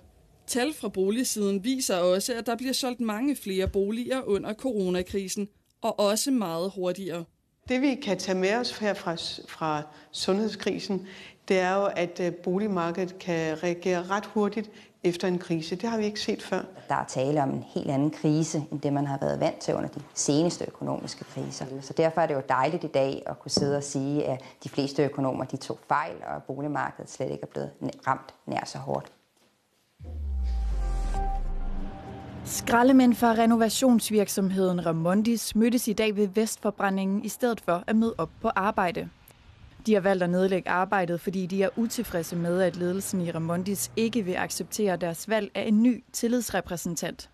Tal 0.48 0.74
fra 0.74 0.90
boligsiden 0.90 1.64
viser 1.64 1.98
også, 1.98 2.34
at 2.34 2.46
der 2.46 2.56
bliver 2.56 2.74
solgt 2.74 3.02
mange 3.02 3.36
flere 3.36 3.68
boliger 3.68 4.22
under 4.22 4.54
coronakrisen, 4.54 5.48
og 5.82 6.00
også 6.00 6.32
meget 6.32 6.72
hurtigere. 6.76 7.24
Det 7.70 7.82
vi 7.82 7.96
kan 7.96 8.18
tage 8.18 8.38
med 8.38 8.54
os 8.54 8.78
her 8.78 8.94
fra, 8.94 9.16
fra 9.48 9.82
sundhedskrisen, 10.12 11.08
det 11.48 11.60
er 11.60 11.76
jo, 11.76 11.86
at 11.96 12.20
øh, 12.20 12.34
boligmarkedet 12.34 13.20
kan 13.20 13.64
reagere 13.64 14.04
ret 14.04 14.26
hurtigt 14.26 14.72
efter 15.06 15.28
en 15.28 15.40
krise. 15.40 15.76
Det 15.76 15.90
har 15.90 15.98
vi 15.98 16.06
ikke 16.06 16.20
set 16.20 16.44
før. 16.44 16.62
Der 16.90 16.96
er 16.96 17.06
tale 17.06 17.44
om 17.44 17.50
en 17.50 17.64
helt 17.68 17.92
anden 17.92 18.12
krise, 18.12 18.64
end 18.72 18.82
det 18.82 18.94
man 18.94 19.08
har 19.08 19.18
været 19.22 19.40
vant 19.40 19.60
til 19.60 19.76
under 19.76 19.90
de 19.90 20.02
seneste 20.14 20.66
økonomiske 20.68 21.24
kriser. 21.24 21.66
Så 21.82 21.94
derfor 21.94 22.22
er 22.22 22.28
det 22.28 22.34
jo 22.34 22.42
dejligt 22.50 22.84
i 22.84 22.88
dag 22.88 23.24
at 23.26 23.40
kunne 23.40 23.52
sidde 23.52 23.78
og 23.78 23.84
sige, 23.84 24.26
at 24.26 24.44
de 24.64 24.70
fleste 24.70 25.04
økonomer 25.04 25.46
de 25.46 25.58
tog 25.58 25.80
fejl, 25.88 26.16
og 26.36 26.44
boligmarkedet 26.44 27.12
slet 27.12 27.32
ikke 27.32 27.44
er 27.44 27.48
blevet 27.48 27.72
ramt 28.08 28.34
nær 28.46 28.66
så 28.66 28.78
hårdt. 28.78 29.12
Skraldemænd 32.46 33.14
fra 33.14 33.32
renovationsvirksomheden 33.32 34.86
Ramondis 34.86 35.56
mødtes 35.56 35.88
i 35.88 35.94
dag 35.94 36.16
ved 36.16 36.28
Vestforbrændingen 36.28 37.26
i 37.26 37.30
stedet 37.30 37.62
for 37.62 37.84
at 37.88 37.96
møde 37.96 38.16
op 38.18 38.30
på 38.42 38.50
arbejde. 38.56 39.10
De 39.86 39.94
har 39.94 40.02
valgt 40.02 40.24
at 40.24 40.30
nedlægge 40.30 40.70
arbejdet, 40.70 41.22
fordi 41.22 41.46
de 41.46 41.64
er 41.64 41.70
utilfredse 41.76 42.36
med, 42.36 42.62
at 42.62 42.76
ledelsen 42.76 43.22
i 43.22 43.32
Ramondis 43.32 43.92
ikke 43.96 44.22
vil 44.22 44.36
acceptere 44.36 44.98
deres 44.98 45.30
valg 45.30 45.52
af 45.56 45.68
en 45.68 45.84
ny 45.84 46.04
tillidsrepræsentant. 46.14 47.30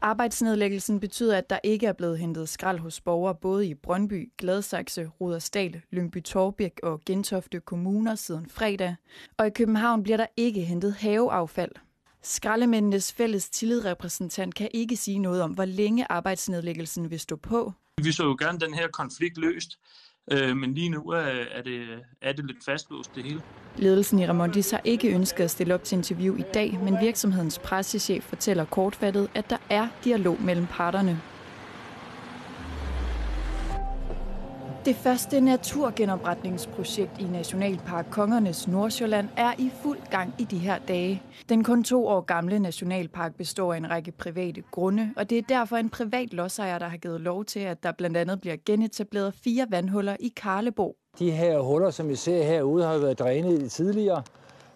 Arbejdsnedlæggelsen 0.00 1.00
betyder, 1.00 1.38
at 1.38 1.50
der 1.50 1.58
ikke 1.64 1.86
er 1.86 1.92
blevet 1.92 2.18
hentet 2.18 2.48
skrald 2.48 2.78
hos 2.78 3.00
borgere 3.00 3.34
både 3.34 3.66
i 3.66 3.74
Brøndby, 3.74 4.32
Gladsaxe, 4.38 5.10
Rudersdal, 5.20 5.82
Lyngby 5.90 6.22
Torbæk 6.22 6.80
og 6.82 7.00
Gentofte 7.06 7.60
kommuner 7.60 8.14
siden 8.14 8.48
fredag. 8.50 8.96
Og 9.38 9.46
i 9.46 9.50
København 9.50 10.02
bliver 10.02 10.16
der 10.16 10.26
ikke 10.36 10.60
hentet 10.60 10.94
haveaffald. 10.94 11.72
Skraldemændenes 12.22 13.12
fælles 13.12 13.50
tillidsrepræsentant 13.50 14.54
kan 14.54 14.68
ikke 14.74 14.96
sige 14.96 15.18
noget 15.18 15.42
om, 15.42 15.50
hvor 15.50 15.64
længe 15.64 16.06
arbejdsnedlæggelsen 16.10 17.10
vil 17.10 17.20
stå 17.20 17.36
på. 17.36 17.72
Vi 18.02 18.12
så 18.12 18.24
jo 18.24 18.36
gerne 18.38 18.58
den 18.58 18.74
her 18.74 18.88
konflikt 18.88 19.38
løst, 19.38 19.78
Øh, 20.30 20.56
men 20.56 20.74
lige 20.74 20.88
nu 20.88 21.10
er, 21.10 21.44
er, 21.52 21.62
det, 21.62 21.82
er 22.22 22.32
det 22.32 22.44
lidt 22.44 22.64
fastlåst 22.64 23.14
det 23.14 23.24
hele. 23.24 23.42
Ledelsen 23.76 24.18
i 24.18 24.26
Ramondis 24.26 24.70
har 24.70 24.80
ikke 24.84 25.14
ønsket 25.14 25.44
at 25.44 25.50
stille 25.50 25.74
op 25.74 25.84
til 25.84 25.96
interview 25.96 26.36
i 26.36 26.44
dag, 26.54 26.78
men 26.82 26.96
virksomhedens 27.00 27.58
pressechef 27.58 28.24
fortæller 28.24 28.64
kortfattet, 28.64 29.30
at 29.34 29.50
der 29.50 29.56
er 29.70 29.88
dialog 30.04 30.42
mellem 30.42 30.66
parterne. 30.66 31.20
Det 34.84 34.96
første 34.96 35.40
naturgenopretningsprojekt 35.40 37.20
i 37.20 37.24
Nationalpark 37.24 38.06
Kongernes 38.10 38.68
Nordsjælland 38.68 39.28
er 39.36 39.52
i 39.58 39.70
fuld 39.82 39.98
gang 40.10 40.34
i 40.38 40.44
de 40.44 40.58
her 40.58 40.78
dage. 40.88 41.22
Den 41.48 41.64
kun 41.64 41.84
to 41.84 42.06
år 42.06 42.20
gamle 42.20 42.58
nationalpark 42.58 43.34
består 43.34 43.72
af 43.72 43.76
en 43.76 43.90
række 43.90 44.12
private 44.12 44.62
grunde, 44.70 45.10
og 45.16 45.30
det 45.30 45.38
er 45.38 45.42
derfor 45.48 45.76
en 45.76 45.90
privat 45.90 46.34
lodsejer, 46.34 46.78
der 46.78 46.86
har 46.86 46.96
givet 46.96 47.20
lov 47.20 47.44
til, 47.44 47.60
at 47.60 47.82
der 47.82 47.92
blandt 47.92 48.16
andet 48.16 48.40
bliver 48.40 48.56
genetableret 48.66 49.34
fire 49.44 49.66
vandhuller 49.70 50.16
i 50.20 50.32
Karlebo. 50.36 50.96
De 51.18 51.30
her 51.30 51.60
huller, 51.60 51.90
som 51.90 52.08
vi 52.08 52.14
ser 52.14 52.42
herude, 52.42 52.84
har 52.84 52.98
været 52.98 53.18
drænet 53.18 53.70
tidligere, 53.72 54.22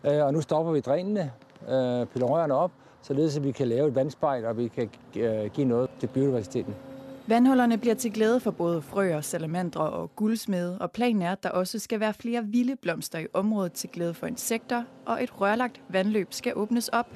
øh, 0.05 0.25
og 0.25 0.33
nu 0.33 0.41
stopper 0.41 0.73
vi 0.73 0.81
drænene, 0.81 1.33
øh, 1.69 2.07
piller 2.07 2.27
rørene 2.27 2.55
op, 2.55 2.71
således 3.03 3.37
at 3.37 3.45
vi 3.45 3.53
kan 3.53 3.69
lave 3.69 3.89
et 3.89 3.95
vandspejl, 3.95 4.45
og 4.45 4.59
vi 4.59 4.69
kan 4.69 4.91
øh, 5.17 5.51
give 5.51 5.67
noget 5.67 5.91
til 6.01 6.07
biodiversiteten. 6.07 6.75
Vandhullerne 7.29 7.79
bliver 7.79 7.95
til 7.95 8.13
glæde 8.13 8.41
for 8.41 8.51
både 8.51 8.83
frøer, 8.83 9.21
salamandre 9.21 9.81
og 9.81 10.17
guldsmede, 10.17 10.79
og 10.79 10.91
planen 10.91 11.23
er, 11.23 11.33
at 11.33 11.43
der 11.43 11.49
også 11.49 11.79
skal 11.79 12.01
være 12.01 12.15
flere 12.15 12.45
vilde 12.45 12.77
blomster 12.77 13.19
i 13.19 13.27
området 13.33 13.73
til 13.73 13.91
glæde 13.91 14.15
for 14.15 14.27
insekter, 14.27 14.85
og 15.07 15.23
et 15.23 15.41
rørlagt 15.41 15.81
vandløb 15.89 16.29
skal 16.31 16.53
åbnes 16.57 16.89
op. 16.89 17.07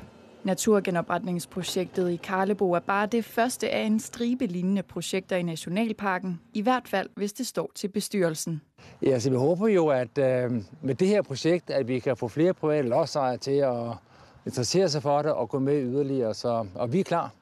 Naturgenopretningsprojektet 0.45 2.11
i 2.11 2.17
Karlebo 2.17 2.73
er 2.73 2.81
bare 2.81 3.07
det 3.07 3.25
første 3.25 3.71
af 3.71 3.83
en 3.83 4.01
stribe 4.01 4.47
lignende 4.47 4.83
projekter 4.83 5.37
i 5.37 5.43
Nationalparken, 5.43 6.41
i 6.55 6.61
hvert 6.61 6.89
fald 6.89 7.09
hvis 7.17 7.33
det 7.33 7.47
står 7.47 7.71
til 7.75 7.89
bestyrelsen. 7.89 8.61
Ja, 9.03 9.19
så 9.19 9.31
vi 9.31 9.37
håber 9.37 9.69
jo, 9.69 9.87
at 9.87 10.19
øh, 10.19 10.51
med 10.83 10.95
det 10.95 11.09
her 11.09 11.23
projekt, 11.23 11.71
at 11.71 11.89
vi 11.89 11.99
kan 11.99 12.17
få 12.17 12.29
flere 12.29 12.55
private 12.55 12.89
lodsejere 12.89 13.37
til 13.37 13.57
at 13.57 13.87
interessere 14.47 14.89
sig 14.89 15.03
for 15.03 15.23
det 15.23 15.33
og 15.33 15.49
gå 15.49 15.59
med 15.59 15.83
yderligere, 15.83 16.35
så, 16.35 16.67
og 16.75 16.93
vi 16.93 17.01
er 17.01 17.05
klar. 17.05 17.40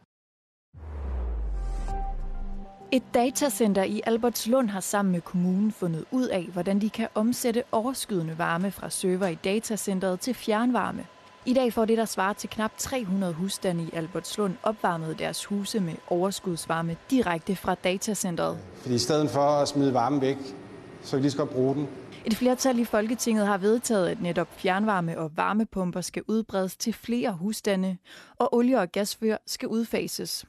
Et 2.93 3.03
datacenter 3.15 3.83
i 3.83 4.01
Albertslund 4.07 4.69
har 4.69 4.81
sammen 4.81 5.13
med 5.13 5.21
kommunen 5.21 5.73
fundet 5.73 6.05
ud 6.11 6.27
af, 6.27 6.49
hvordan 6.53 6.81
de 6.81 6.91
kan 6.91 7.09
omsætte 7.15 7.63
overskydende 7.73 8.39
varme 8.39 8.71
fra 8.71 8.91
server 8.91 9.27
i 9.27 9.35
datacenteret 9.35 10.21
til 10.21 10.35
fjernvarme. 10.35 11.07
I 11.47 11.55
dag 11.55 11.73
får 11.73 11.85
det, 11.85 11.99
der 11.99 12.05
svarer 12.05 12.33
til 12.33 12.51
knap 12.51 12.73
300 12.79 13.33
husstande 13.33 13.85
i 13.85 13.91
Albertslund, 13.93 14.55
opvarmet 14.63 15.19
deres 15.19 15.45
huse 15.45 15.81
med 15.81 15.95
overskudsvarme 16.07 16.97
direkte 17.11 17.57
fra 17.57 17.75
datacenteret. 17.75 18.59
Fordi 18.75 18.95
i 18.95 18.99
stedet 18.99 19.31
for 19.31 19.41
at 19.41 19.69
smide 19.69 19.95
varmen 19.95 20.21
væk, 20.21 20.37
så 21.03 21.11
kan 21.11 21.19
vi 21.19 21.23
lige 21.23 21.31
så 21.31 21.39
godt 21.39 21.51
bruge 21.51 21.75
den. 21.75 21.89
Et 22.25 22.37
flertal 22.37 22.79
i 22.79 22.85
Folketinget 22.85 23.47
har 23.47 23.59
vedtaget, 23.59 24.09
at 24.09 24.23
netop 24.23 24.49
fjernvarme 24.57 25.19
og 25.19 25.31
varmepumper 25.37 26.01
skal 26.01 26.23
udbredes 26.29 26.77
til 26.77 26.93
flere 26.93 27.33
husstande, 27.33 27.97
og 28.39 28.55
olie- 28.55 28.81
og 28.81 28.93
gasfyr 28.93 29.37
skal 29.47 29.69
udfases. 29.69 30.45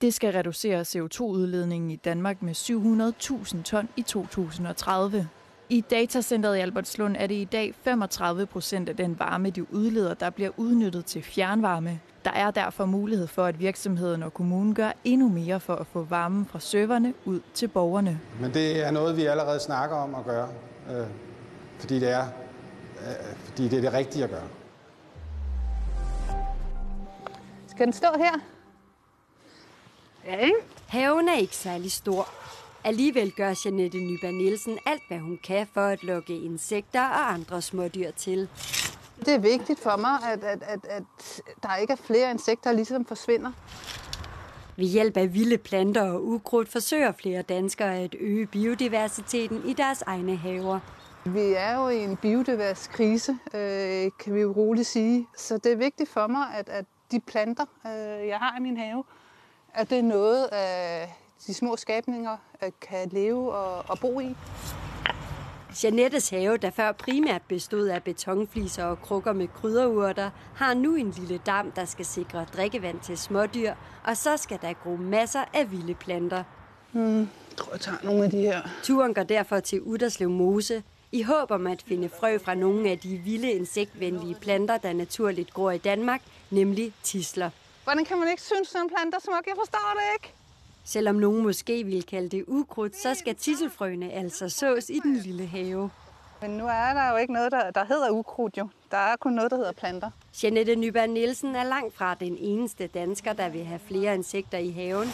Det 0.00 0.14
skal 0.14 0.32
reducere 0.32 0.80
CO2-udledningen 0.80 1.90
i 1.90 1.96
Danmark 1.96 2.42
med 2.42 2.54
700.000 2.54 3.62
ton 3.62 3.88
i 3.96 4.02
2030. 4.02 5.28
I 5.68 5.80
datacenteret 5.80 6.56
i 6.56 6.60
Albertslund 6.60 7.16
er 7.18 7.26
det 7.26 7.34
i 7.34 7.44
dag 7.44 7.74
35 7.84 8.46
procent 8.46 8.88
af 8.88 8.96
den 8.96 9.18
varme, 9.18 9.50
de 9.50 9.74
udleder, 9.74 10.14
der 10.14 10.30
bliver 10.30 10.50
udnyttet 10.56 11.04
til 11.04 11.22
fjernvarme. 11.22 12.00
Der 12.24 12.30
er 12.30 12.50
derfor 12.50 12.84
mulighed 12.84 13.26
for, 13.26 13.44
at 13.44 13.60
virksomheden 13.60 14.22
og 14.22 14.34
kommunen 14.34 14.74
gør 14.74 14.92
endnu 15.04 15.28
mere 15.28 15.60
for 15.60 15.74
at 15.74 15.86
få 15.86 16.02
varmen 16.02 16.46
fra 16.46 16.60
serverne 16.60 17.14
ud 17.24 17.40
til 17.54 17.68
borgerne. 17.68 18.20
Men 18.40 18.54
det 18.54 18.86
er 18.86 18.90
noget, 18.90 19.16
vi 19.16 19.24
allerede 19.24 19.60
snakker 19.60 19.96
om 19.96 20.14
at 20.14 20.24
gøre, 20.24 20.48
øh, 20.90 21.06
fordi, 21.78 22.00
det 22.00 22.10
er, 22.10 22.24
øh, 23.00 23.36
fordi 23.36 23.68
det 23.68 23.76
er 23.76 23.80
det 23.80 23.92
rigtige 23.92 24.24
at 24.24 24.30
gøre. 24.30 24.48
Skal 27.66 27.86
den 27.86 27.92
stå 27.92 28.08
her? 28.16 28.53
Ja, 30.26 30.36
ikke? 30.36 30.56
Haven 30.88 31.28
er 31.28 31.34
ikke 31.34 31.56
særlig 31.56 31.92
stor. 31.92 32.28
Alligevel 32.84 33.32
gør 33.32 33.54
Janette 33.64 33.98
Nyberg 33.98 34.32
Nielsen 34.34 34.78
alt, 34.86 35.02
hvad 35.08 35.18
hun 35.18 35.38
kan 35.44 35.66
for 35.74 35.80
at 35.80 36.04
lukke 36.04 36.36
insekter 36.36 37.00
og 37.00 37.32
andre 37.32 37.62
smådyr 37.62 38.10
til. 38.10 38.48
Det 39.20 39.28
er 39.28 39.38
vigtigt 39.38 39.80
for 39.80 39.96
mig, 39.96 40.32
at, 40.32 40.44
at, 40.44 40.62
at, 40.62 40.86
at 40.88 41.02
der 41.62 41.76
ikke 41.76 41.92
er 41.92 41.96
flere 41.96 42.30
insekter, 42.30 42.70
der 42.70 42.76
ligesom 42.76 43.04
forsvinder. 43.04 43.52
Ved 44.76 44.86
hjælp 44.86 45.16
af 45.16 45.34
vilde 45.34 45.58
planter 45.58 46.02
og 46.02 46.24
ukrudt 46.24 46.68
forsøger 46.68 47.12
flere 47.12 47.42
danskere 47.42 47.98
at 47.98 48.14
øge 48.20 48.46
biodiversiteten 48.46 49.62
i 49.68 49.72
deres 49.72 50.02
egne 50.02 50.36
haver. 50.36 50.80
Vi 51.24 51.52
er 51.56 51.76
jo 51.76 51.88
i 51.88 52.04
en 52.04 52.16
biodivers 52.16 52.86
krise, 52.86 53.38
øh, 53.54 54.10
kan 54.18 54.34
vi 54.34 54.40
jo 54.40 54.52
roligt 54.52 54.86
sige. 54.86 55.26
Så 55.36 55.58
det 55.58 55.72
er 55.72 55.76
vigtigt 55.76 56.10
for 56.10 56.26
mig, 56.26 56.46
at, 56.54 56.68
at 56.68 56.84
de 57.12 57.20
planter, 57.20 57.64
øh, 57.86 58.28
jeg 58.28 58.38
har 58.38 58.58
i 58.58 58.62
min 58.62 58.76
have, 58.76 59.04
at 59.74 59.90
det 59.90 59.98
er 59.98 60.02
noget, 60.02 60.48
øh, 60.52 61.08
de 61.46 61.54
små 61.54 61.76
skabninger 61.76 62.36
øh, 62.64 62.70
kan 62.80 63.08
leve 63.12 63.52
og, 63.52 63.84
og 63.88 63.98
bo 63.98 64.20
i. 64.20 64.36
Janettes 65.84 66.30
have, 66.30 66.56
der 66.56 66.70
før 66.70 66.92
primært 66.92 67.42
bestod 67.48 67.86
af 67.86 68.02
betonfliser 68.02 68.84
og 68.84 69.02
krukker 69.02 69.32
med 69.32 69.48
krydderurter, 69.48 70.30
har 70.54 70.74
nu 70.74 70.94
en 70.94 71.10
lille 71.10 71.40
dam, 71.46 71.70
der 71.70 71.84
skal 71.84 72.04
sikre 72.06 72.46
drikkevand 72.56 73.00
til 73.00 73.18
smådyr, 73.18 73.74
og 74.04 74.16
så 74.16 74.36
skal 74.36 74.58
der 74.62 74.72
gro 74.72 74.96
masser 74.96 75.44
af 75.54 75.70
vilde 75.70 75.94
planter. 75.94 76.44
Hmm, 76.92 77.18
jeg 77.18 77.56
tror, 77.56 77.72
jeg 77.72 77.80
tager 77.80 77.98
nogle 78.02 78.24
af 78.24 78.30
de 78.30 78.38
her. 78.38 78.62
Turen 78.82 79.14
går 79.14 79.22
derfor 79.22 79.60
til 79.60 79.80
Uderslev 79.80 80.30
Mose, 80.30 80.82
i 81.12 81.22
håb 81.22 81.50
om 81.50 81.66
at 81.66 81.82
finde 81.86 82.08
frø 82.08 82.38
fra 82.38 82.54
nogle 82.54 82.90
af 82.90 82.98
de 82.98 83.16
vilde 83.16 83.52
insektvenlige 83.52 84.34
planter, 84.34 84.78
der 84.78 84.92
naturligt 84.92 85.54
gror 85.54 85.70
i 85.70 85.78
Danmark, 85.78 86.20
nemlig 86.50 86.92
tisler. 87.02 87.50
Hvordan 87.84 88.04
kan 88.04 88.18
man 88.18 88.28
ikke 88.28 88.42
synes, 88.42 88.68
sådan 88.68 88.84
en 88.84 88.88
plante 88.88 89.16
er 89.16 89.20
smuk? 89.20 89.46
Jeg 89.46 89.54
forstår 89.58 89.94
det 89.94 90.02
ikke. 90.14 90.34
Selvom 90.84 91.16
nogen 91.16 91.42
måske 91.42 91.84
vil 91.84 92.02
kalde 92.02 92.28
det 92.28 92.44
ukrudt, 92.48 92.96
så 92.96 93.14
skal 93.14 93.34
tisselfrøene 93.36 94.12
altså 94.12 94.48
sås 94.48 94.90
i 94.90 94.98
den 94.98 95.16
lille 95.16 95.46
have. 95.46 95.90
Men 96.40 96.50
nu 96.50 96.66
er 96.66 96.94
der 96.94 97.10
jo 97.10 97.16
ikke 97.16 97.32
noget, 97.32 97.52
der, 97.52 97.70
der 97.70 97.84
hedder 97.84 98.10
ukrudt 98.10 98.58
jo. 98.58 98.68
Der 98.90 98.96
er 98.96 99.16
kun 99.16 99.32
noget, 99.32 99.50
der 99.50 99.56
hedder 99.56 99.72
planter. 99.72 100.10
Janette 100.42 100.76
Nyberg 100.76 101.06
Nielsen 101.08 101.56
er 101.56 101.64
langt 101.64 101.94
fra 101.94 102.14
den 102.14 102.36
eneste 102.40 102.86
dansker, 102.86 103.32
der 103.32 103.48
vil 103.48 103.64
have 103.64 103.80
flere 103.88 104.14
insekter 104.14 104.58
i 104.58 104.70
haven. 104.70 105.08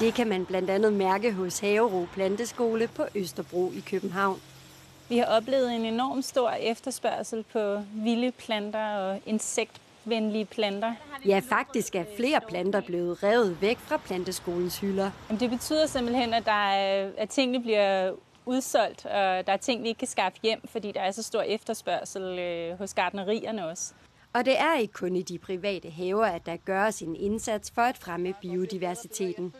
Det 0.00 0.14
kan 0.14 0.28
man 0.28 0.46
blandt 0.46 0.70
andet 0.70 0.92
mærke 0.92 1.32
hos 1.32 1.58
Havero 1.58 2.06
Planteskole 2.12 2.88
på 2.88 3.04
Østerbro 3.14 3.72
i 3.72 3.80
København. 3.90 4.40
Vi 5.08 5.18
har 5.18 5.26
oplevet 5.26 5.74
en 5.74 5.84
enorm 5.84 6.22
stor 6.22 6.50
efterspørgsel 6.50 7.44
på 7.52 7.82
vilde 7.94 8.32
planter 8.32 8.96
og 8.96 9.20
insekt 9.26 9.80
venlige 10.04 10.44
planter. 10.44 10.94
Ja, 11.26 11.40
faktisk 11.48 11.94
er 11.94 12.04
flere 12.16 12.40
planter 12.48 12.80
blevet 12.80 13.22
revet 13.22 13.60
væk 13.60 13.78
fra 13.78 13.96
planteskolens 13.96 14.78
hylder. 14.78 15.10
Det 15.40 15.50
betyder 15.50 15.86
simpelthen, 15.86 16.34
at, 16.34 16.44
der 16.44 16.52
er, 16.52 17.10
at 17.16 17.28
tingene 17.28 17.62
bliver 17.62 18.12
udsolgt, 18.46 19.06
og 19.06 19.46
der 19.46 19.52
er 19.52 19.56
ting, 19.56 19.82
vi 19.82 19.88
ikke 19.88 19.98
kan 19.98 20.08
skaffe 20.08 20.38
hjem, 20.42 20.60
fordi 20.68 20.92
der 20.92 21.00
er 21.00 21.10
så 21.10 21.22
stor 21.22 21.42
efterspørgsel 21.42 22.38
øh, 22.38 22.78
hos 22.78 22.94
gardnerierne 22.94 23.66
også. 23.68 23.92
Og 24.32 24.44
det 24.44 24.60
er 24.60 24.78
ikke 24.78 24.92
kun 24.92 25.16
i 25.16 25.22
de 25.22 25.38
private 25.38 25.90
haver, 25.90 26.26
at 26.26 26.46
der 26.46 26.56
gøres 26.56 27.02
en 27.02 27.16
indsats 27.16 27.70
for 27.70 27.82
at 27.82 27.98
fremme 27.98 28.34
biodiversiteten. 28.42 29.54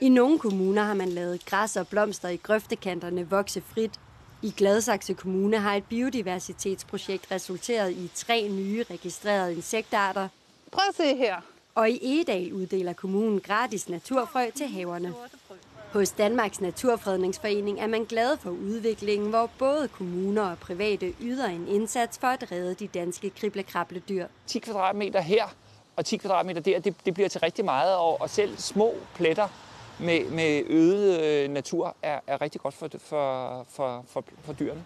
I 0.00 0.08
nogle 0.08 0.38
kommuner 0.38 0.82
har 0.82 0.94
man 0.94 1.08
lavet 1.08 1.44
græs 1.44 1.76
og 1.76 1.88
blomster 1.88 2.28
i 2.28 2.36
grøftekanterne 2.36 3.30
vokse 3.30 3.60
frit. 3.60 4.00
I 4.42 4.50
Gladsaxe 4.56 5.14
Kommune 5.14 5.58
har 5.58 5.74
et 5.74 5.84
biodiversitetsprojekt 5.84 7.30
resulteret 7.30 7.90
i 7.92 8.10
tre 8.14 8.48
nye 8.48 8.84
registrerede 8.90 9.54
insektarter. 9.54 10.28
Prøv 10.72 10.82
at 10.88 10.94
se 10.94 11.16
her. 11.16 11.36
Og 11.74 11.90
i 11.90 11.98
Egedal 12.02 12.52
uddeler 12.52 12.92
kommunen 12.92 13.40
gratis 13.40 13.88
naturfrø 13.88 14.50
til 14.50 14.66
haverne. 14.66 15.14
Hos 15.92 16.10
Danmarks 16.10 16.60
Naturfredningsforening 16.60 17.80
er 17.80 17.86
man 17.86 18.04
glad 18.04 18.36
for 18.36 18.50
udviklingen, 18.50 19.28
hvor 19.28 19.50
både 19.58 19.88
kommuner 19.88 20.42
og 20.42 20.58
private 20.58 21.14
yder 21.20 21.46
en 21.46 21.68
indsats 21.68 22.18
for 22.18 22.26
at 22.26 22.52
redde 22.52 22.74
de 22.74 22.86
danske 22.86 23.30
kriblekrabledyr. 23.30 24.26
10 24.46 24.58
kvadratmeter 24.58 25.20
her 25.20 25.44
og 25.96 26.04
10 26.04 26.16
kvadratmeter 26.16 26.60
der, 26.60 26.78
det, 26.78 26.94
det 27.04 27.14
bliver 27.14 27.28
til 27.28 27.40
rigtig 27.40 27.64
meget, 27.64 27.96
og, 27.96 28.20
og 28.20 28.30
selv 28.30 28.58
små 28.58 28.94
pletter 29.14 29.48
med, 30.04 30.30
med 30.30 30.62
øget 30.66 31.20
øh, 31.24 31.50
natur 31.50 31.96
er, 32.02 32.20
er 32.26 32.40
rigtig 32.40 32.60
godt 32.60 32.74
for, 32.74 32.88
for, 32.98 33.66
for, 33.70 34.04
for, 34.08 34.24
for 34.40 34.52
dyrene. 34.52 34.84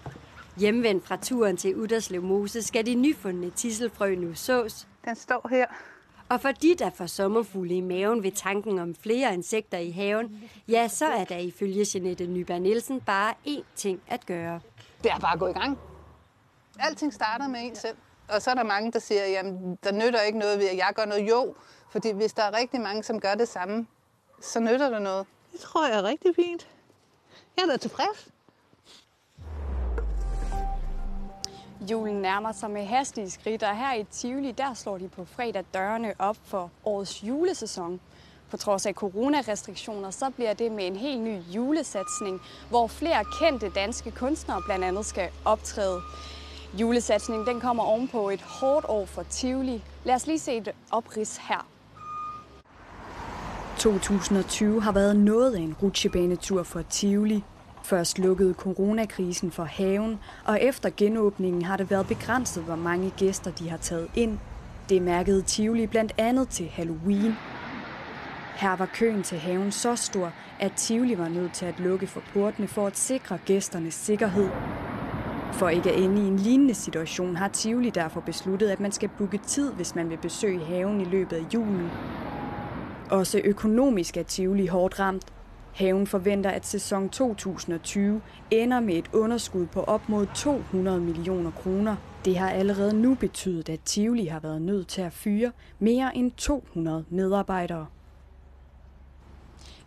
Hjemvendt 0.57 1.07
fra 1.07 1.17
turen 1.17 1.57
til 1.57 1.77
Udderslev 1.77 2.23
Mose 2.23 2.63
skal 2.63 2.87
de 2.87 2.95
nyfundne 2.95 3.51
tisselfrø 3.51 4.15
nu 4.15 4.35
sås. 4.35 4.87
Den 5.05 5.17
står 5.17 5.49
her. 5.51 5.67
Og 6.29 6.41
for 6.41 6.51
de, 6.53 6.75
der 6.79 6.91
får 6.91 7.07
sommerfugle 7.07 7.75
i 7.75 7.81
maven 7.81 8.23
ved 8.23 8.33
tanken 8.33 8.79
om 8.79 8.95
flere 8.95 9.35
insekter 9.35 9.79
i 9.79 9.91
haven, 9.91 10.51
ja, 10.69 10.89
så 10.89 11.07
er 11.07 11.25
der 11.25 11.39
ifølge 11.39 11.87
Jeanette 11.95 12.27
Nyberg 12.27 12.61
Nielsen 12.61 13.01
bare 13.01 13.35
én 13.47 13.63
ting 13.77 14.01
at 14.09 14.27
gøre. 14.27 14.61
Det 15.03 15.11
er 15.11 15.19
bare 15.19 15.33
at 15.33 15.39
gå 15.39 15.47
i 15.47 15.53
gang. 15.53 15.79
Alting 16.79 17.15
starter 17.15 17.49
med 17.49 17.61
en 17.63 17.77
selv. 17.77 17.97
Og 18.29 18.43
så 18.43 18.51
er 18.51 18.55
der 18.55 18.63
mange, 18.63 18.93
der 18.93 18.99
siger, 18.99 19.27
jamen, 19.27 19.79
der 19.85 19.93
nytter 19.93 20.21
ikke 20.21 20.39
noget 20.39 20.59
ved, 20.59 20.69
at 20.69 20.77
jeg 20.77 20.93
gør 20.95 21.05
noget. 21.05 21.29
Jo, 21.29 21.55
fordi 21.91 22.13
hvis 22.13 22.33
der 22.33 22.43
er 22.43 22.59
rigtig 22.59 22.81
mange, 22.81 23.03
som 23.03 23.21
gør 23.21 23.35
det 23.35 23.49
samme, 23.49 23.87
så 24.45 24.61
nytter 24.61 24.91
det 24.91 25.03
noget. 25.03 25.27
Det 25.53 25.61
tror 25.61 25.87
jeg 25.87 25.99
er 25.99 26.03
rigtig 26.03 26.35
fint. 26.37 26.69
Jeg 27.57 27.63
er 27.63 27.67
da 27.67 27.77
tilfreds. 27.77 28.29
Julen 31.91 32.15
nærmer 32.15 32.53
sig 32.53 32.71
med 32.71 32.85
hastige 32.85 33.31
skridt, 33.31 33.63
og 33.63 33.77
her 33.77 33.95
i 33.95 34.05
Tivoli, 34.11 34.53
der 34.53 34.75
slår 34.75 34.99
de 34.99 35.09
på 35.09 35.25
fredag 35.25 35.65
dørene 35.75 36.15
op 36.19 36.37
for 36.45 36.71
årets 36.85 37.25
julesæson. 37.25 38.01
På 38.51 38.57
trods 38.57 38.87
af 38.87 38.95
coronarestriktioner, 38.95 40.11
så 40.11 40.31
bliver 40.31 40.55
det 40.55 40.73
med 40.73 40.87
en 40.87 40.97
helt 40.97 41.21
ny 41.21 41.39
julesatsning, 41.39 42.41
hvor 42.69 42.87
flere 42.87 43.25
kendte 43.41 43.71
danske 43.71 44.11
kunstnere 44.11 44.63
blandt 44.63 44.85
andet 44.85 45.07
skal 45.07 45.31
optræde. 45.45 46.01
Julesatsningen 46.75 47.47
den 47.47 47.61
kommer 47.61 47.83
ovenpå 47.83 48.31
et 48.31 48.43
hårdt 48.43 48.87
år 48.89 49.05
for 49.05 49.23
Tivoli. 49.23 49.85
Lad 50.05 50.15
os 50.15 50.27
lige 50.27 50.39
se 50.39 50.57
et 50.57 50.75
oprids 50.91 51.37
her. 51.37 51.74
2020 53.85 54.83
har 54.83 54.93
været 54.93 55.17
noget 55.17 55.55
af 55.55 55.61
en 55.61 55.75
rutsjebanetur 55.83 56.63
for 56.63 56.83
Tivoli. 56.83 57.45
Først 57.83 58.19
lukkede 58.19 58.55
coronakrisen 58.55 59.51
for 59.51 59.65
haven, 59.65 60.19
og 60.45 60.63
efter 60.63 60.91
genåbningen 60.97 61.63
har 61.63 61.77
det 61.77 61.91
været 61.91 62.07
begrænset, 62.07 62.63
hvor 62.63 62.77
mange 62.77 63.13
gæster 63.17 63.51
de 63.51 63.71
har 63.71 63.77
taget 63.77 64.09
ind. 64.15 64.39
Det 64.89 65.03
mærkede 65.03 65.43
Tivoli 65.43 65.87
blandt 65.87 66.13
andet 66.19 66.49
til 66.49 66.69
Halloween. 66.69 67.35
Her 68.57 68.77
var 68.77 68.89
køen 68.95 69.23
til 69.23 69.39
haven 69.39 69.73
så 69.73 69.97
stor, 69.97 70.33
at 70.61 70.73
Tivoli 70.73 71.19
var 71.19 71.29
nødt 71.29 71.53
til 71.53 71.67
at 71.67 71.81
lukke 71.81 72.07
for 72.07 72.23
portene 72.33 72.69
for 72.69 72.87
at 72.87 72.99
sikre 72.99 73.39
gæsternes 73.47 73.95
sikkerhed. 73.95 74.49
For 75.53 75.69
ikke 75.69 75.93
at 75.93 76.01
ende 76.01 76.23
i 76.23 76.27
en 76.27 76.37
lignende 76.37 76.75
situation 76.75 77.37
har 77.37 77.49
Tivoli 77.49 77.91
derfor 77.91 78.21
besluttet, 78.21 78.71
at 78.71 78.81
man 78.81 78.93
skal 78.93 79.11
booke 79.19 79.39
tid, 79.39 79.73
hvis 79.73 79.95
man 79.95 80.11
vil 80.11 80.19
besøge 80.19 80.65
haven 80.65 81.01
i 81.01 81.05
løbet 81.05 81.37
af 81.37 81.55
julen. 81.55 81.91
Også 83.15 83.41
økonomisk 83.45 84.17
er 84.17 84.23
Tivoli 84.23 84.67
hårdt 84.67 85.01
ramt. 85.01 85.25
Haven 85.75 86.07
forventer, 86.07 86.51
at 86.51 86.67
sæson 86.67 87.09
2020 87.09 88.23
ender 88.51 88.81
med 88.81 88.95
et 88.95 89.11
underskud 89.13 89.67
på 89.67 89.83
op 89.83 90.09
mod 90.09 90.27
200 90.35 91.01
millioner 91.01 91.51
kroner. 91.51 91.97
Det 92.25 92.39
har 92.39 92.51
allerede 92.51 93.01
nu 93.01 93.15
betydet, 93.15 93.69
at 93.69 93.81
Tivoli 93.81 94.27
har 94.27 94.41
været 94.41 94.63
nødt 94.63 94.89
til 94.89 95.03
at 95.03 95.13
fyre 95.13 95.53
mere 95.79 96.17
end 96.17 96.33
200 96.33 97.05
medarbejdere. 97.09 97.87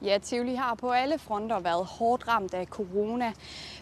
Ja, 0.02 0.18
Tivoli 0.22 0.56
har 0.56 0.76
på 0.76 0.90
alle 0.90 1.20
fronter 1.20 1.60
været 1.60 1.86
hårdt 1.86 2.28
ramt 2.28 2.54
af 2.54 2.66
corona. 2.66 3.34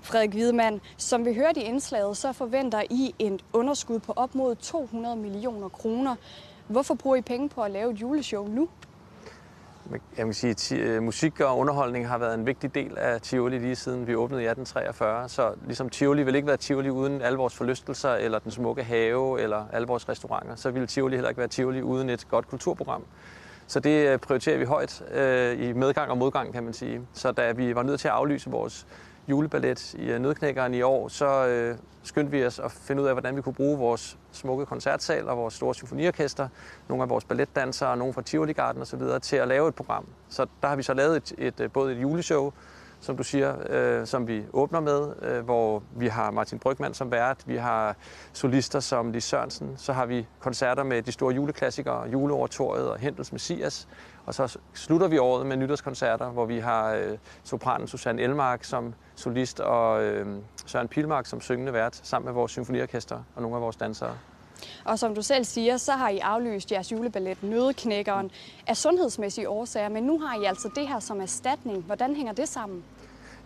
Frederik 0.02 0.32
Hvidemann, 0.32 0.82
som 0.98 1.26
vi 1.26 1.34
hørte 1.34 1.62
i 1.62 1.64
indslaget, 1.64 2.18
så 2.18 2.34
forventer 2.34 2.82
I 2.90 3.16
et 3.20 3.46
underskud 3.54 4.00
på 4.00 4.14
op 4.16 4.36
mod 4.36 4.56
200 4.56 5.16
millioner 5.16 5.70
kroner. 5.70 6.16
Hvorfor 6.68 6.94
bruger 6.94 7.18
I 7.18 7.22
penge 7.22 7.50
på 7.50 7.62
at 7.62 7.72
lave 7.72 7.92
et 7.92 8.02
juleshow 8.02 8.48
nu? 8.48 8.70
Jeg 9.92 10.00
kan 10.26 10.34
sige, 10.34 10.52
at 10.52 10.72
øh, 10.72 11.04
musik 11.04 11.40
og 11.40 11.58
underholdning 11.58 12.08
har 12.08 12.18
været 12.18 12.34
en 12.34 12.46
vigtig 12.46 12.76
del 12.76 12.98
af 12.98 13.22
Tivoli 13.22 13.60
lige 13.60 13.76
siden 13.76 14.08
vi 14.08 14.16
åbnede 14.16 14.44
i 14.44 14.46
1843. 14.46 15.30
Så 15.30 15.54
ligesom 15.66 15.90
Tivoli 15.90 16.24
vil 16.24 16.36
ikke 16.36 16.48
være 16.48 16.58
Tivoli 16.58 16.90
uden 16.90 17.22
alle 17.22 17.38
vores 17.38 17.56
forlystelser, 17.56 18.10
eller 18.10 18.40
den 18.40 18.52
smukke 18.52 18.84
have, 18.84 19.42
eller 19.42 19.66
alle 19.74 19.88
vores 19.88 20.10
restauranter, 20.10 20.56
så 20.56 20.72
ville 20.72 20.88
Tivoli 20.88 21.16
heller 21.16 21.30
ikke 21.30 21.40
være 21.40 21.48
Tivoli 21.48 21.82
uden 21.82 22.10
et 22.10 22.28
godt 22.30 22.48
kulturprogram. 22.48 23.04
Så 23.68 23.80
det 23.80 24.08
øh, 24.08 24.20
prioriterer 24.20 24.58
vi 24.58 24.66
højt 24.66 25.04
øh, 25.12 25.70
i 25.70 25.74
medgang 25.74 26.12
og 26.12 26.18
modgang, 26.18 26.54
kan 26.54 26.64
man 26.64 26.74
sige. 26.74 27.02
Så 27.14 27.32
da 27.32 27.52
vi 27.52 27.76
var 27.76 27.84
nødt 27.84 28.00
til 28.00 28.08
at 28.08 28.14
aflyse 28.14 28.50
vores 28.50 28.88
juleballet 29.28 29.94
i 29.94 30.06
øh, 30.06 30.20
Nødknækkeren 30.20 30.74
i 30.74 30.82
år, 30.82 31.08
så 31.08 31.48
øh, 31.48 31.78
skyndte 32.04 32.32
vi 32.32 32.46
os 32.46 32.60
at 32.60 32.72
finde 32.72 33.02
ud 33.02 33.08
af, 33.08 33.14
hvordan 33.14 33.36
vi 33.36 33.42
kunne 33.42 33.54
bruge 33.54 33.78
vores 33.78 34.18
smukke 34.32 34.66
koncertsal 34.66 35.30
og 35.30 35.38
vores 35.38 35.54
store 35.54 35.76
symfoniorkester, 35.76 36.48
nogle 36.88 37.04
af 37.04 37.10
vores 37.10 37.26
balletdansere, 37.26 37.90
og 37.90 37.98
nogle 37.98 38.14
fra 38.14 38.22
Tivoli 38.22 38.54
Garden 38.54 38.82
osv., 38.82 39.02
til 39.22 39.36
at 39.36 39.48
lave 39.48 39.68
et 39.68 39.76
program. 39.76 40.06
Så 40.30 40.46
der 40.62 40.68
har 40.68 40.76
vi 40.76 40.84
så 40.84 40.94
lavet 40.94 41.18
et, 41.18 41.34
et, 41.38 41.60
øh, 41.60 41.72
både 41.72 41.96
et 41.96 42.02
juleshow, 42.02 42.52
som 43.00 43.18
du 43.18 43.24
siger, 43.24 43.56
øh, 43.70 44.08
som 44.08 44.28
vi 44.28 44.44
åbner 44.54 44.80
med, 44.80 45.14
øh, 45.22 45.46
hvor 45.46 45.84
vi 45.96 46.08
har 46.08 46.32
Martin 46.32 46.60
Brygman 46.60 46.94
som 46.94 47.12
vært, 47.12 47.38
vi 47.46 47.56
har 47.56 47.96
solister 48.34 48.80
som 48.80 49.12
Lis 49.12 49.24
Sørensen, 49.24 49.74
så 49.78 49.94
har 49.94 50.06
vi 50.06 50.28
koncerter 50.40 50.84
med 50.84 51.02
de 51.02 51.12
store 51.12 51.34
juleklassikere, 51.36 52.10
Juleoratoriet 52.10 52.90
og 52.90 53.00
Hendels 53.00 53.32
Messias, 53.32 53.88
og 54.26 54.34
så 54.34 54.58
slutter 54.74 55.08
vi 55.08 55.18
året 55.18 55.46
med 55.46 55.58
nytårskoncerter, 55.58 56.30
hvor 56.30 56.46
vi 56.46 56.60
har 56.60 56.94
øh, 56.94 57.18
sopranen 57.44 57.88
Susanne 57.88 58.22
Elmark 58.22 58.64
som 58.64 58.94
solist 59.16 59.60
og 59.60 60.04
øh, 60.04 60.28
Søren 60.66 60.88
Pilmark 60.88 61.26
som 61.26 61.42
syngende 61.42 61.74
vært, 61.74 62.00
sammen 62.04 62.26
med 62.26 62.34
vores 62.34 62.52
symfoniorkester 62.52 63.24
og 63.36 63.42
nogle 63.42 63.58
af 63.58 63.62
vores 63.62 63.76
dansere. 63.76 64.18
Og 64.86 65.00
som 65.00 65.16
du 65.16 65.22
selv 65.22 65.46
siger, 65.46 65.78
så 65.78 65.92
har 65.92 66.10
I 66.10 66.20
aflyst 66.20 66.72
jeres 66.72 66.92
juleballet 66.92 67.44
Nødeknækkeren 67.44 68.32
af 68.68 68.78
sundhedsmæssige 68.78 69.50
årsager, 69.50 69.90
men 69.90 70.04
nu 70.04 70.20
har 70.20 70.42
I 70.42 70.44
altså 70.44 70.70
det 70.76 70.88
her 70.88 71.00
som 71.00 71.22
erstatning. 71.22 71.84
Hvordan 71.84 72.16
hænger 72.16 72.34
det 72.34 72.48
sammen? 72.48 72.84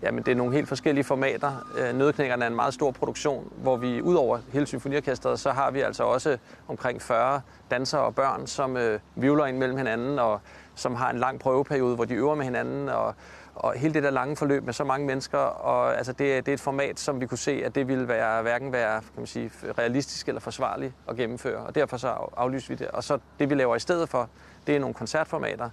Jamen, 0.01 0.23
det 0.23 0.31
er 0.31 0.35
nogle 0.35 0.53
helt 0.53 0.67
forskellige 0.67 1.03
formater. 1.03 1.51
Øh, 1.77 1.97
Nødeknækkerne 1.97 2.45
er 2.45 2.49
en 2.49 2.55
meget 2.55 2.73
stor 2.73 2.91
produktion, 2.91 3.51
hvor 3.61 3.77
vi 3.77 4.01
ud 4.01 4.15
over 4.15 4.39
hele 4.53 4.65
symfoniorkestret, 4.65 5.39
så 5.39 5.51
har 5.51 5.71
vi 5.71 5.81
altså 5.81 6.03
også 6.03 6.37
omkring 6.67 7.01
40 7.01 7.41
dansere 7.71 8.01
og 8.01 8.15
børn, 8.15 8.47
som 8.47 8.77
øh, 8.77 8.99
vivler 9.15 9.45
ind 9.45 9.57
mellem 9.57 9.77
hinanden, 9.77 10.19
og 10.19 10.41
som 10.79 10.95
har 10.95 11.09
en 11.09 11.19
lang 11.19 11.39
prøveperiode, 11.39 11.95
hvor 11.95 12.05
de 12.05 12.13
øver 12.13 12.35
med 12.35 12.45
hinanden, 12.45 12.89
og, 12.89 13.15
og 13.55 13.73
hele 13.73 13.93
det 13.93 14.03
der 14.03 14.09
lange 14.09 14.35
forløb 14.35 14.63
med 14.63 14.73
så 14.73 14.83
mange 14.83 15.07
mennesker, 15.07 15.37
og 15.37 15.97
altså 15.97 16.11
det, 16.11 16.45
det 16.45 16.51
er 16.51 16.53
et 16.53 16.59
format, 16.59 16.99
som 16.99 17.21
vi 17.21 17.25
kunne 17.25 17.37
se, 17.37 17.61
at 17.65 17.75
det 17.75 17.87
ville 17.87 18.07
være, 18.07 18.41
hverken 18.41 18.71
være 18.71 19.01
kan 19.01 19.11
man 19.17 19.27
sige, 19.27 19.51
realistisk 19.77 20.27
eller 20.27 20.41
forsvarligt 20.41 20.93
at 21.09 21.15
gennemføre, 21.15 21.57
og 21.57 21.75
derfor 21.75 21.97
så 21.97 22.07
aflyser 22.37 22.73
vi 22.73 22.75
det. 22.75 22.87
Og 22.87 23.03
så 23.03 23.19
det, 23.39 23.49
vi 23.49 23.55
laver 23.55 23.75
i 23.75 23.79
stedet 23.79 24.09
for, 24.09 24.29
det 24.67 24.75
er 24.75 24.79
nogle 24.79 24.93
koncertformater, 24.93 25.69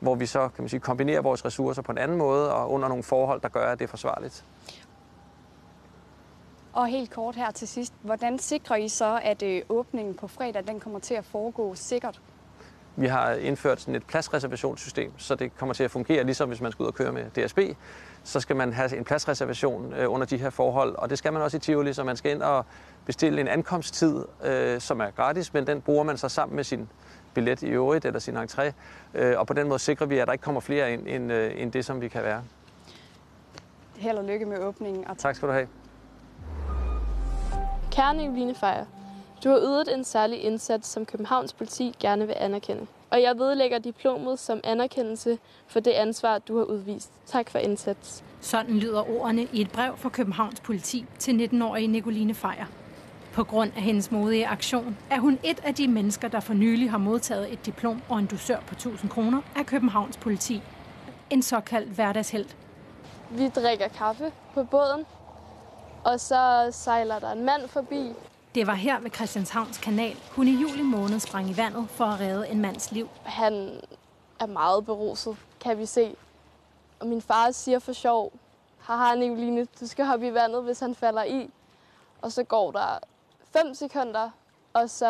hvor 0.00 0.14
vi 0.14 0.26
så 0.26 0.48
kan 0.48 0.62
man 0.62 0.68
sige, 0.68 0.80
kombinerer 0.80 1.22
vores 1.22 1.44
ressourcer 1.44 1.82
på 1.82 1.92
en 1.92 1.98
anden 1.98 2.18
måde, 2.18 2.54
og 2.54 2.70
under 2.70 2.88
nogle 2.88 3.04
forhold, 3.04 3.40
der 3.40 3.48
gør, 3.48 3.66
at 3.66 3.78
det 3.78 3.84
er 3.84 3.88
forsvarligt. 3.88 4.44
Og 6.72 6.86
helt 6.86 7.10
kort 7.10 7.36
her 7.36 7.50
til 7.50 7.68
sidst, 7.68 7.94
hvordan 8.02 8.38
sikrer 8.38 8.76
I 8.76 8.88
så, 8.88 9.20
at 9.22 9.42
øh, 9.42 9.62
åbningen 9.68 10.14
på 10.14 10.28
fredag 10.28 10.66
den 10.66 10.80
kommer 10.80 10.98
til 10.98 11.14
at 11.14 11.24
foregå 11.24 11.74
sikkert? 11.74 12.20
Vi 12.96 13.06
har 13.06 13.32
indført 13.32 13.80
sådan 13.80 13.94
et 13.94 14.06
pladsreservationssystem, 14.06 15.12
så 15.18 15.34
det 15.34 15.56
kommer 15.56 15.74
til 15.74 15.84
at 15.84 15.90
fungere 15.90 16.24
ligesom 16.24 16.48
hvis 16.48 16.60
man 16.60 16.72
skal 16.72 16.82
ud 16.82 16.86
og 16.86 16.94
køre 16.94 17.12
med 17.12 17.24
DSB. 17.30 17.58
Så 18.24 18.40
skal 18.40 18.56
man 18.56 18.72
have 18.72 18.96
en 18.96 19.04
pladsreservation 19.04 19.92
øh, 19.92 20.12
under 20.12 20.26
de 20.26 20.36
her 20.36 20.50
forhold, 20.50 20.94
og 20.96 21.10
det 21.10 21.18
skal 21.18 21.32
man 21.32 21.42
også 21.42 21.56
i 21.56 21.60
Tivoli, 21.60 21.92
så 21.92 22.04
man 22.04 22.16
skal 22.16 22.32
ind 22.32 22.42
og 22.42 22.66
bestille 23.06 23.40
en 23.40 23.48
ankomsttid, 23.48 24.24
øh, 24.44 24.80
som 24.80 25.00
er 25.00 25.10
gratis, 25.10 25.54
men 25.54 25.66
den 25.66 25.80
bruger 25.80 26.04
man 26.04 26.16
så 26.16 26.28
sammen 26.28 26.56
med 26.56 26.64
sin 26.64 26.88
billet 27.34 27.62
i 27.62 27.66
øvrigt 27.66 28.04
eller 28.04 28.20
sin 28.20 28.36
entré. 28.36 28.72
Øh, 29.14 29.38
og 29.38 29.46
på 29.46 29.54
den 29.54 29.68
måde 29.68 29.78
sikrer 29.78 30.06
vi, 30.06 30.18
at 30.18 30.26
der 30.26 30.32
ikke 30.32 30.42
kommer 30.42 30.60
flere 30.60 30.92
ind, 30.92 31.08
end, 31.08 31.32
øh, 31.32 31.62
end 31.62 31.72
det, 31.72 31.84
som 31.84 32.00
vi 32.00 32.08
kan 32.08 32.22
være. 32.22 32.42
Held 33.96 34.18
og 34.18 34.24
lykke 34.24 34.46
med 34.46 34.58
åbningen. 34.58 35.08
Og 35.08 35.18
tak 35.18 35.36
skal 35.36 35.48
du 35.48 35.52
have. 35.52 35.68
Nicoline 38.14 38.54
Fejer, 38.54 38.84
du 39.44 39.48
har 39.48 39.58
ydet 39.58 39.94
en 39.94 40.04
særlig 40.04 40.42
indsats, 40.42 40.88
som 40.88 41.06
Københavns 41.06 41.52
politi 41.52 41.94
gerne 42.00 42.26
vil 42.26 42.36
anerkende. 42.38 42.86
Og 43.10 43.22
jeg 43.22 43.38
vedlægger 43.38 43.78
diplomet 43.78 44.38
som 44.38 44.60
anerkendelse 44.64 45.38
for 45.66 45.80
det 45.80 45.90
ansvar, 45.90 46.38
du 46.38 46.56
har 46.56 46.64
udvist. 46.64 47.10
Tak 47.26 47.50
for 47.50 47.58
indsats. 47.58 48.24
Sådan 48.40 48.78
lyder 48.78 49.10
ordene 49.10 49.48
i 49.52 49.60
et 49.60 49.70
brev 49.72 49.96
fra 49.96 50.08
Københavns 50.08 50.60
politi 50.60 51.06
til 51.18 51.48
19-årige 51.52 51.88
Nicoline 51.88 52.34
Fejer. 52.34 52.66
På 53.32 53.44
grund 53.44 53.72
af 53.76 53.82
hendes 53.82 54.10
modige 54.10 54.46
aktion 54.46 54.96
er 55.10 55.18
hun 55.18 55.38
et 55.44 55.60
af 55.64 55.74
de 55.74 55.88
mennesker, 55.88 56.28
der 56.28 56.40
for 56.40 56.54
nylig 56.54 56.90
har 56.90 56.98
modtaget 56.98 57.52
et 57.52 57.66
diplom 57.66 58.02
og 58.08 58.18
en 58.18 58.26
dusør 58.26 58.60
på 58.60 58.74
1000 58.74 59.10
kroner 59.10 59.40
af 59.56 59.66
Københavns 59.66 60.16
politi. 60.16 60.62
en 61.30 61.42
såkaldt 61.42 61.90
hverdagshelt. 61.90 62.56
Vi 63.30 63.48
drikker 63.48 63.88
kaffe 63.88 64.32
på 64.54 64.64
båden, 64.64 65.06
og 66.04 66.20
så 66.20 66.68
sejler 66.72 67.18
der 67.18 67.32
en 67.32 67.44
mand 67.44 67.68
forbi. 67.68 68.12
Det 68.54 68.66
var 68.66 68.74
her 68.74 69.00
ved 69.00 69.10
Christianshavns 69.10 69.78
kanal, 69.78 70.16
hun 70.36 70.48
i 70.48 70.60
juli 70.60 70.82
måned 70.82 71.20
sprang 71.20 71.50
i 71.50 71.56
vandet 71.56 71.88
for 71.88 72.04
at 72.04 72.20
redde 72.20 72.48
en 72.48 72.60
mands 72.60 72.92
liv. 72.92 73.08
Han 73.22 73.80
er 74.40 74.46
meget 74.46 74.84
beruset, 74.84 75.36
kan 75.60 75.78
vi 75.78 75.86
se. 75.86 76.16
Og 77.00 77.06
min 77.06 77.22
far 77.22 77.50
siger 77.50 77.78
for 77.78 77.92
sjov, 77.92 78.32
haha 78.78 79.14
Nicoline, 79.14 79.66
du 79.80 79.86
skal 79.86 80.04
hoppe 80.04 80.26
i 80.26 80.34
vandet, 80.34 80.62
hvis 80.62 80.80
han 80.80 80.94
falder 80.94 81.24
i. 81.24 81.50
Og 82.22 82.32
så 82.32 82.42
går 82.42 82.72
der 82.72 82.98
5 83.52 83.74
sekunder, 83.74 84.30
og 84.72 84.90
så 84.90 85.06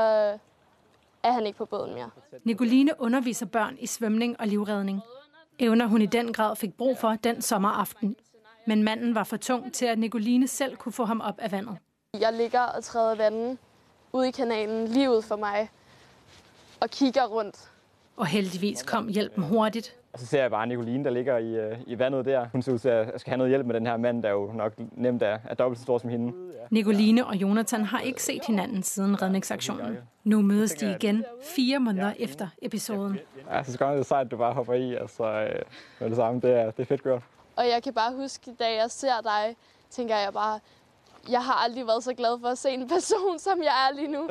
er 1.23 1.33
han 1.33 1.47
ikke 1.47 1.59
på 1.59 1.65
båden 1.65 1.95
mere. 1.95 2.11
Nicoline 2.45 3.01
underviser 3.01 3.47
børn 3.47 3.77
i 3.81 3.87
svømning 3.87 4.41
og 4.41 4.47
livredning. 4.47 5.01
Evner 5.59 5.87
hun 5.87 6.03
i 6.03 6.07
den 6.07 6.33
grad 6.33 6.57
fik 6.57 6.75
brug 6.75 6.99
for 6.99 7.15
den 7.25 7.43
sommeraften. 7.43 8.17
Men 8.67 8.83
manden 8.83 9.15
var 9.15 9.25
for 9.25 9.37
tung 9.37 9.73
til, 9.73 9.87
at 9.87 9.99
Nicoline 9.99 10.49
selv 10.49 10.77
kunne 10.77 10.93
få 10.93 11.05
ham 11.05 11.21
op 11.21 11.39
af 11.39 11.53
vandet. 11.53 11.79
Jeg 12.21 12.33
ligger 12.33 12.61
og 12.61 12.85
træder 12.85 13.15
vandet 13.15 13.59
ud 14.13 14.25
i 14.25 14.31
kanalen 14.31 14.89
lige 14.89 15.11
ud 15.11 15.23
for 15.23 15.37
mig 15.37 15.71
og 16.81 16.91
kigger 16.91 17.27
rundt. 17.27 17.71
Og 18.17 18.27
heldigvis 18.27 18.83
kom 18.83 19.09
hjælpen 19.09 19.45
hurtigt. 19.45 19.95
Og 20.13 20.19
så 20.21 20.27
ser 20.27 20.41
jeg 20.41 20.51
bare 20.51 20.67
Nicoline, 20.67 21.05
der 21.05 21.11
ligger 21.11 21.39
i, 21.39 21.55
øh, 21.55 21.79
i 21.87 21.99
vandet 21.99 22.25
der. 22.25 22.47
Hun 22.53 22.63
ser 22.63 22.73
ud 22.73 22.79
til 22.79 22.89
at 22.89 23.21
skal 23.21 23.31
have 23.31 23.39
noget 23.39 23.51
hjælp 23.51 23.67
med 23.67 23.75
den 23.75 23.87
her 23.87 23.97
mand, 23.97 24.23
der 24.23 24.31
jo 24.31 24.53
nok 24.55 24.73
nemt 24.93 25.23
er, 25.23 25.39
er 25.45 25.55
dobbelt 25.55 25.79
så 25.79 25.83
stor 25.83 25.99
som 25.99 26.11
hende. 26.11 26.33
Nicoline 26.71 27.27
og 27.27 27.37
Jonathan 27.37 27.85
har 27.85 28.01
ikke 28.01 28.23
set 28.23 28.45
hinanden 28.47 28.83
siden 28.83 29.23
redningsaktionen. 29.23 29.99
Nu 30.25 30.43
mødes 30.43 30.73
de 30.73 30.97
igen 31.01 31.25
fire 31.57 31.79
måneder 31.79 32.13
efter 32.19 32.49
episoden. 32.63 33.19
Ja, 33.51 33.63
så 33.63 33.73
skal 33.73 33.87
det 33.87 34.07
sejt, 34.07 34.25
at 34.25 34.31
du 34.31 34.37
bare 34.37 34.53
hopper 34.53 34.75
i. 34.75 34.95
Altså, 34.95 35.25
øh, 35.25 35.63
med 36.01 36.09
det 36.09 36.17
samme. 36.17 36.41
Det 36.41 36.51
er, 36.51 36.71
det 36.71 36.81
er 36.81 36.87
fedt 36.87 37.03
gjort. 37.03 37.23
Og 37.57 37.65
jeg 37.65 37.83
kan 37.83 37.95
bare 37.95 38.13
huske, 38.17 38.51
da 38.59 38.65
jeg 38.65 38.91
ser 38.91 39.21
dig, 39.23 39.57
tænker 39.91 40.17
jeg 40.17 40.33
bare, 40.33 40.61
jeg 41.29 41.45
har 41.45 41.53
aldrig 41.65 41.87
været 41.87 42.05
så 42.05 42.15
glad 42.15 42.41
for 42.41 42.49
at 42.49 42.59
se 42.59 42.71
en 42.71 42.89
person, 42.89 43.39
som 43.39 43.63
jeg 43.63 43.89
er 43.91 43.95
lige 43.95 44.09
nu. 44.09 44.29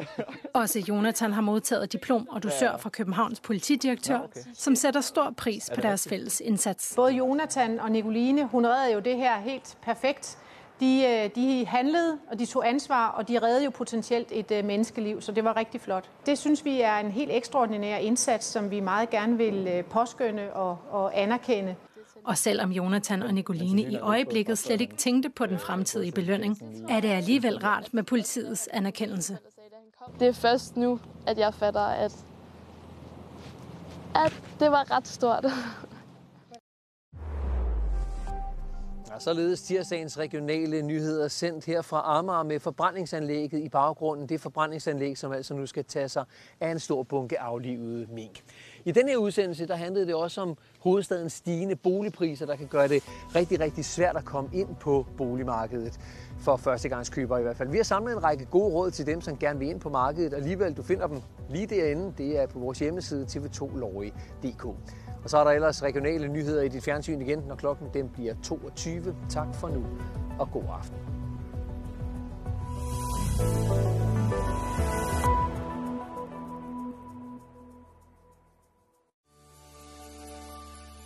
Også 0.53 0.79
Jonathan 0.79 1.34
har 1.34 1.41
modtaget 1.41 1.93
diplom 1.93 2.27
og 2.29 2.43
dusør 2.43 2.77
fra 2.77 2.89
Københavns 2.89 3.39
politidirektør, 3.39 4.19
som 4.53 4.75
sætter 4.75 5.01
stor 5.01 5.34
pris 5.38 5.69
på 5.75 5.82
deres 5.82 6.08
fælles 6.10 6.39
indsats. 6.39 6.93
Både 6.95 7.12
Jonathan 7.12 7.79
og 7.79 7.91
Nicoline, 7.91 8.45
hun 8.45 8.67
reddede 8.67 8.93
jo 8.93 8.99
det 8.99 9.17
her 9.17 9.39
helt 9.39 9.77
perfekt. 9.82 10.38
De, 10.79 11.03
øh, 11.06 11.29
de 11.36 11.65
handlede, 11.65 12.17
og 12.32 12.39
de 12.39 12.45
tog 12.45 12.69
ansvar, 12.69 13.08
og 13.08 13.27
de 13.27 13.39
reddede 13.39 13.63
jo 13.63 13.69
potentielt 13.69 14.27
et 14.32 14.51
øh, 14.51 14.65
menneskeliv, 14.65 15.21
så 15.21 15.32
det 15.32 15.43
var 15.43 15.58
rigtig 15.58 15.82
flot. 15.82 16.10
Det 16.25 16.38
synes 16.38 16.65
vi 16.65 16.82
er 16.82 16.97
en 16.97 17.12
helt 17.12 17.32
ekstraordinær 17.34 17.97
indsats, 17.97 18.45
som 18.45 18.71
vi 18.71 18.79
meget 18.79 19.10
gerne 19.10 19.38
vil 19.38 19.67
øh, 19.67 19.84
påskynde 19.84 20.53
og, 20.53 20.77
og 20.91 21.19
anerkende. 21.21 21.75
Og 22.25 22.38
selvom 22.38 22.71
Jonathan 22.71 23.23
og 23.23 23.33
Nicoline 23.33 23.81
i 23.81 23.97
øjeblikket 23.97 24.57
slet 24.57 24.81
ikke 24.81 24.95
tænkte 24.95 25.29
på 25.29 25.45
den 25.45 25.59
fremtidige 25.59 26.12
belønning, 26.12 26.57
er 26.89 26.99
det 26.99 27.09
alligevel 27.09 27.57
rart 27.57 27.93
med 27.93 28.03
politiets 28.03 28.69
anerkendelse. 28.73 29.38
Det 30.19 30.27
er 30.27 30.33
først 30.33 30.77
nu, 30.77 30.99
at 31.27 31.38
jeg 31.38 31.53
fatter, 31.53 31.81
at, 31.81 32.25
at 34.15 34.41
det 34.59 34.71
var 34.71 34.91
ret 34.91 35.07
stort. 35.07 35.45
Og 39.13 39.21
således 39.21 39.62
tirsdagens 39.62 40.19
regionale 40.19 40.81
nyheder 40.81 41.27
sendt 41.27 41.65
her 41.65 41.81
fra 41.81 42.01
Amager 42.05 42.43
med 42.43 42.59
forbrændingsanlægget 42.59 43.59
i 43.59 43.69
baggrunden. 43.69 44.29
Det 44.29 44.41
forbrændingsanlæg, 44.41 45.17
som 45.17 45.31
altså 45.31 45.53
nu 45.53 45.65
skal 45.65 45.86
tage 45.86 46.09
sig 46.09 46.25
af 46.59 46.71
en 46.71 46.79
stor 46.79 47.03
bunke 47.03 47.39
aflivede 47.39 48.07
mink. 48.12 48.43
I 48.86 48.91
den 48.91 49.07
her 49.07 49.17
udsendelse, 49.17 49.65
der 49.65 49.75
handlede 49.75 50.07
det 50.07 50.15
også 50.15 50.41
om 50.41 50.57
hovedstadens 50.84 51.34
stigende 51.34 51.76
boligpriser, 51.76 52.46
der 52.46 52.56
kan 52.56 52.67
gøre 52.67 52.88
det 52.88 53.04
rigtig, 53.36 53.60
rigtig 53.60 53.86
svært 53.86 54.17
at 54.17 54.26
komme 54.26 54.50
ind 54.54 54.76
på 54.80 55.06
boligmarkedet 55.17 56.00
for 56.39 56.56
førstegangskøbere 56.58 57.39
i 57.39 57.43
hvert 57.43 57.58
fald. 57.58 57.69
Vi 57.69 57.78
har 57.78 57.84
samlet 57.84 58.13
en 58.13 58.24
række 58.24 58.46
gode 58.46 58.74
råd 58.74 58.91
til 58.91 59.06
dem, 59.06 59.22
som 59.22 59.38
gerne 59.38 59.60
vil 59.60 59.69
ind 59.69 59.80
på 59.80 59.89
markedet. 59.89 60.34
Alligevel, 60.34 60.74
du 60.74 60.84
finder 60.84 61.08
dem 61.08 61.22
lige 61.50 61.67
derinde. 61.67 62.13
Det 62.17 62.39
er 62.41 62.48
på 62.48 62.60
vores 62.60 62.80
hjemmeside 62.80 63.26
tv2lorry.dk. 63.26 64.65
Og 65.24 65.30
så 65.30 65.38
er 65.38 65.43
der 65.43 65.52
ellers 65.52 65.84
regionale 65.84 66.28
nyheder 66.28 66.62
i 66.62 66.67
dit 66.67 66.84
fjernsyn 66.84 67.22
igen, 67.22 67.39
når 67.48 67.56
klokken 67.56 67.88
den 67.93 68.10
bliver 68.10 68.34
22. 68.43 69.15
Tak 69.30 69.56
for 69.56 69.69
nu, 69.69 69.86
og 70.39 70.52
god 70.52 70.63
aften. 70.69 70.98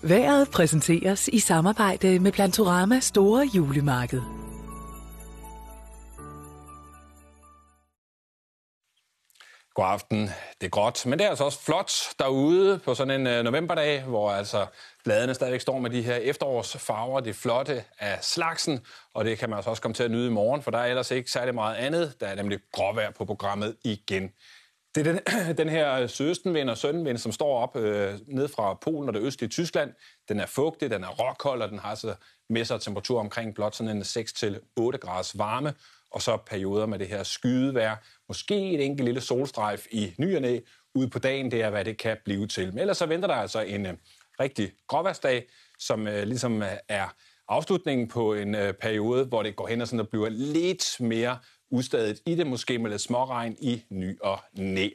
Været 0.01 0.49
præsenteres 0.51 1.27
i 1.27 1.39
samarbejde 1.39 2.19
med 2.19 2.31
Plantorama 2.31 2.99
Store 2.99 3.49
Julemarked. 3.55 4.21
God 9.73 9.85
aften. 9.85 10.21
Det 10.61 10.65
er 10.65 10.69
gråt, 10.69 11.05
men 11.05 11.19
det 11.19 11.25
er 11.25 11.29
altså 11.29 11.43
også 11.43 11.59
flot 11.61 11.91
derude 12.19 12.79
på 12.85 12.95
sådan 12.95 13.21
en 13.21 13.27
øh, 13.27 13.43
novemberdag, 13.43 14.03
hvor 14.03 14.31
altså 14.31 14.65
bladene 15.03 15.33
stadigvæk 15.33 15.61
står 15.61 15.79
med 15.79 15.89
de 15.89 16.01
her 16.01 16.15
efterårsfarver, 16.15 17.19
det 17.19 17.35
flotte 17.35 17.83
af 17.99 18.19
slagsen, 18.21 18.79
og 19.13 19.25
det 19.25 19.37
kan 19.37 19.49
man 19.49 19.57
altså 19.57 19.69
også 19.69 19.81
komme 19.81 19.95
til 19.95 20.03
at 20.03 20.11
nyde 20.11 20.27
i 20.27 20.31
morgen, 20.31 20.61
for 20.61 20.71
der 20.71 20.77
er 20.77 20.85
ellers 20.85 21.11
ikke 21.11 21.31
særlig 21.31 21.55
meget 21.55 21.75
andet. 21.75 22.15
Der 22.19 22.27
er 22.27 22.35
nemlig 22.35 22.59
gråvejr 22.71 23.11
på 23.11 23.25
programmet 23.25 23.75
igen. 23.83 24.31
Det 24.97 25.07
er 25.07 25.13
den, 25.13 25.57
den 25.61 25.69
her 25.69 26.07
sydøstenvind 26.07 26.69
og 26.69 26.77
søndenvind, 26.77 27.17
som 27.17 27.31
står 27.31 27.59
op 27.59 27.75
øh, 27.75 28.13
ned 28.27 28.47
fra 28.47 28.73
Polen 28.73 29.09
og 29.09 29.13
det 29.13 29.21
østlige 29.21 29.49
Tyskland. 29.49 29.93
Den 30.29 30.39
er 30.39 30.45
fugtig, 30.45 30.89
den 30.89 31.03
er 31.03 31.07
råkold, 31.07 31.61
og 31.61 31.69
den 31.69 31.79
har 31.79 31.95
så 31.95 32.15
med 32.49 32.65
sig 32.65 32.81
temperatur 32.81 33.19
omkring 33.19 33.55
blot 33.55 33.75
sådan 33.75 33.97
en 33.97 34.01
6-8 34.01 34.97
graders 34.97 35.37
varme 35.37 35.73
og 36.11 36.21
så 36.21 36.37
perioder 36.37 36.85
med 36.85 36.99
det 36.99 37.07
her 37.07 37.23
skydevejr. 37.23 37.95
Måske 38.27 38.71
et 38.71 38.85
enkelt 38.85 39.05
lille 39.05 39.21
solstrejf 39.21 39.85
i 39.91 40.13
ny 40.17 40.35
og 40.35 40.41
næ 40.41 40.59
ude 40.95 41.09
på 41.09 41.19
dagen, 41.19 41.51
det 41.51 41.61
er, 41.61 41.69
hvad 41.69 41.85
det 41.85 41.97
kan 41.97 42.17
blive 42.25 42.47
til. 42.47 42.69
Men 42.69 42.79
ellers 42.79 42.97
så 42.97 43.05
venter 43.05 43.27
der 43.27 43.35
altså 43.35 43.61
en 43.61 43.85
øh, 43.85 43.93
rigtig 44.39 44.71
gråværsdag, 44.87 45.47
som 45.79 46.07
øh, 46.07 46.23
ligesom 46.23 46.61
øh, 46.61 46.69
er 46.89 47.15
afslutningen 47.47 48.07
på 48.07 48.33
en 48.33 48.55
øh, 48.55 48.73
periode, 48.73 49.25
hvor 49.25 49.43
det 49.43 49.55
går 49.55 49.67
hen 49.67 49.81
og, 49.81 49.87
sådan, 49.87 49.99
der 49.99 50.05
bliver 50.05 50.29
lidt 50.29 50.85
mere 50.99 51.37
ustadigt 51.69 52.21
i 52.25 52.35
det, 52.35 52.47
måske 52.47 52.79
med 52.79 52.89
lidt 52.89 53.01
småregn 53.01 53.57
i 53.59 53.83
ny 53.89 54.19
og 54.21 54.39
næ. 54.53 54.89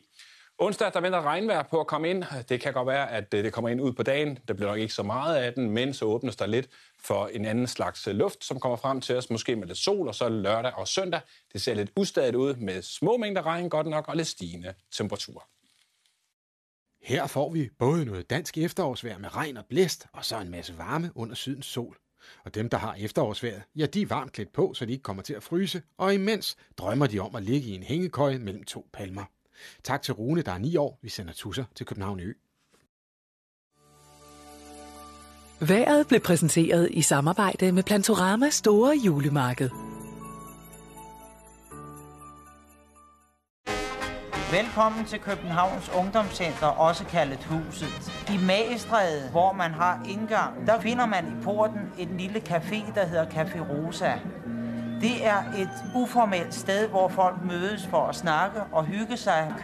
Onsdag, 0.59 0.93
der 0.93 1.01
venter 1.01 1.23
regnvejr 1.23 1.63
på 1.63 1.81
at 1.81 1.87
komme 1.87 2.11
ind. 2.11 2.25
Det 2.49 2.61
kan 2.61 2.73
godt 2.73 2.87
være, 2.87 3.11
at 3.11 3.35
øh, 3.35 3.45
det 3.45 3.53
kommer 3.53 3.69
ind 3.69 3.81
ud 3.81 3.93
på 3.93 4.03
dagen. 4.03 4.39
Der 4.49 4.55
bliver 4.55 4.71
nok 4.71 4.79
ikke 4.79 4.95
så 4.95 5.03
meget 5.03 5.37
af 5.37 5.53
den, 5.53 5.71
men 5.71 5.95
så 5.95 6.05
åbnes 6.05 6.37
der 6.37 6.47
lidt 6.47 6.69
for 7.01 7.27
en 7.27 7.45
anden 7.45 7.67
slags 7.67 8.09
øh, 8.09 8.15
luft, 8.15 8.45
som 8.45 8.61
kommer 8.61 8.77
frem 8.77 9.01
til 9.01 9.17
os, 9.17 9.31
måske 9.31 9.57
med 9.57 9.67
lidt 9.67 9.79
sol, 9.79 10.09
og 10.09 10.15
så 10.15 10.29
lørdag 10.29 10.73
og 10.75 10.89
søndag. 10.89 11.21
Det 11.53 11.63
ser 11.63 11.75
lidt 11.75 11.91
ustadigt 11.97 12.35
ud 12.35 12.55
med 12.55 12.83
små 12.83 13.17
mængder 13.17 13.47
regn 13.47 13.71
godt 13.71 13.87
nok, 13.87 14.09
og 14.09 14.17
lidt 14.17 14.29
stigende 14.29 14.75
temperaturer. 14.93 15.49
Her 17.03 17.27
får 17.27 17.51
vi 17.51 17.69
både 17.79 18.05
noget 18.05 18.31
dansk 18.31 18.59
efterårsvejr 18.59 19.19
med 19.19 19.37
regn 19.37 19.57
og 19.57 19.65
blæst, 19.67 20.07
og 20.13 20.25
så 20.25 20.41
en 20.41 20.51
masse 20.51 20.79
varme 20.79 21.11
under 21.15 21.35
sydens 21.35 21.67
sol. 21.67 21.97
Og 22.45 22.55
dem, 22.55 22.69
der 22.69 22.79
har 22.79 22.95
efterårsvejret, 22.99 23.63
ja, 23.77 23.87
de 23.87 24.03
er 24.03 24.07
varmt 24.07 24.33
klædt 24.33 24.53
på, 24.53 24.75
så 24.75 24.87
de 24.87 24.93
ikke 24.93 25.03
kommer 25.03 25.23
til 25.23 25.35
at 25.35 25.43
fryse, 25.43 25.83
og 25.99 26.15
imens 26.15 26.57
drømmer 26.79 27.07
de 27.07 27.19
om 27.19 27.35
at 27.35 27.43
ligge 27.43 27.69
i 27.69 27.75
en 27.75 27.83
hængekøje 27.83 28.39
mellem 28.39 28.65
to 28.65 28.89
palmer. 28.93 29.25
Tak 29.85 30.03
til 30.03 30.15
Rune, 30.15 30.43
der 30.43 30.53
er 30.53 30.59
9 30.59 30.77
år. 30.77 30.99
Vi 31.03 31.09
sender 31.09 31.33
tusser 31.33 31.65
til 31.75 31.87
København 31.87 32.21
Ø. 32.21 32.33
Været 35.61 36.09
blev 36.09 36.21
præsenteret 36.21 36.89
i 36.91 37.03
samarbejde 37.03 37.73
med 37.73 37.83
Plantorama 37.83 38.51
Store 38.51 38.97
Julemarked. 39.05 39.92
Velkommen 44.53 45.05
til 45.05 45.21
Københavns 45.21 45.89
Ungdomscenter, 45.89 46.67
også 46.67 47.05
kaldet 47.05 47.45
Huset. 47.45 48.13
I 48.31 48.47
Magestræde, 48.47 49.31
hvor 49.31 49.53
man 49.53 49.71
har 49.71 50.03
indgang, 50.09 50.67
der 50.67 50.81
finder 50.81 51.07
man 51.07 51.27
i 51.27 51.43
porten 51.45 51.93
en 51.99 52.17
lille 52.17 52.39
café, 52.39 52.95
der 52.95 53.07
hedder 53.07 53.27
Café 53.27 53.61
Rosa. 53.61 54.13
Det 55.01 55.27
er 55.27 55.39
et 55.39 55.71
uformelt 55.95 56.55
sted, 56.55 56.89
hvor 56.89 57.09
folk 57.09 57.45
mødes 57.45 57.87
for 57.87 58.07
at 58.07 58.15
snakke 58.15 58.63
og 58.73 58.85
hygge 58.85 59.17
sig. 59.17 59.55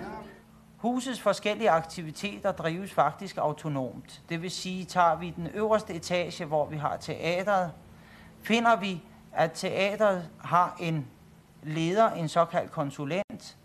Husets 0.77 1.21
forskellige 1.21 1.71
aktiviteter 1.71 2.53
drives 2.53 2.93
faktisk 2.93 3.37
autonomt. 3.37 4.23
Det 4.29 4.43
vil 4.43 4.51
sige, 4.51 4.85
tager 4.85 5.17
vi 5.17 5.31
den 5.31 5.47
øverste 5.55 5.95
etage, 5.95 6.45
hvor 6.45 6.67
vi 6.67 6.77
har 6.77 6.97
teatret, 6.97 7.73
finder 8.43 8.77
vi, 8.77 9.03
at 9.33 9.53
teatret 9.55 10.29
har 10.41 10.77
en 10.81 11.07
leder, 11.63 12.11
en 12.11 12.29
såkaldt 12.29 12.71
konsulent, 12.71 13.57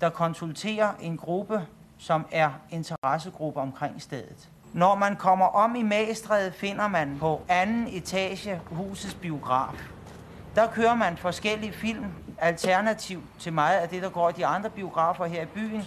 der 0.00 0.10
konsulterer 0.10 0.92
en 1.00 1.16
gruppe, 1.16 1.66
som 1.98 2.26
er 2.30 2.50
interessegruppe 2.70 3.60
omkring 3.60 4.02
stedet. 4.02 4.48
Når 4.72 4.94
man 4.94 5.16
kommer 5.16 5.46
om 5.46 5.74
i 5.74 5.82
Magstræde, 5.82 6.52
finder 6.52 6.88
man 6.88 7.16
på 7.20 7.42
anden 7.48 7.86
etage 7.88 8.60
husets 8.66 9.14
biograf. 9.14 9.88
Der 10.54 10.66
kører 10.70 10.94
man 10.94 11.16
forskellige 11.16 11.72
film, 11.72 12.04
alternativ 12.38 13.22
til 13.38 13.52
meget 13.52 13.78
af 13.78 13.88
det, 13.88 14.02
der 14.02 14.10
går 14.10 14.28
i 14.28 14.32
de 14.32 14.46
andre 14.46 14.70
biografer 14.70 15.26
her 15.26 15.42
i 15.42 15.46
byen. 15.46 15.82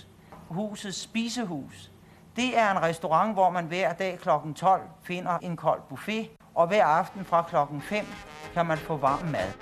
Husets 0.49 1.01
spisehus. 1.01 1.91
Det 2.35 2.57
er 2.57 2.71
en 2.71 2.81
restaurant, 2.81 3.33
hvor 3.33 3.49
man 3.49 3.65
hver 3.65 3.93
dag 3.93 4.19
kl. 4.19 4.29
12 4.55 4.81
finder 5.03 5.37
en 5.37 5.55
kold 5.55 5.81
buffet, 5.89 6.29
og 6.55 6.67
hver 6.67 6.85
aften 6.85 7.25
fra 7.25 7.41
kl. 7.41 7.79
5 7.81 8.05
kan 8.53 8.65
man 8.65 8.77
få 8.77 8.97
varm 8.97 9.25
mad. 9.25 9.53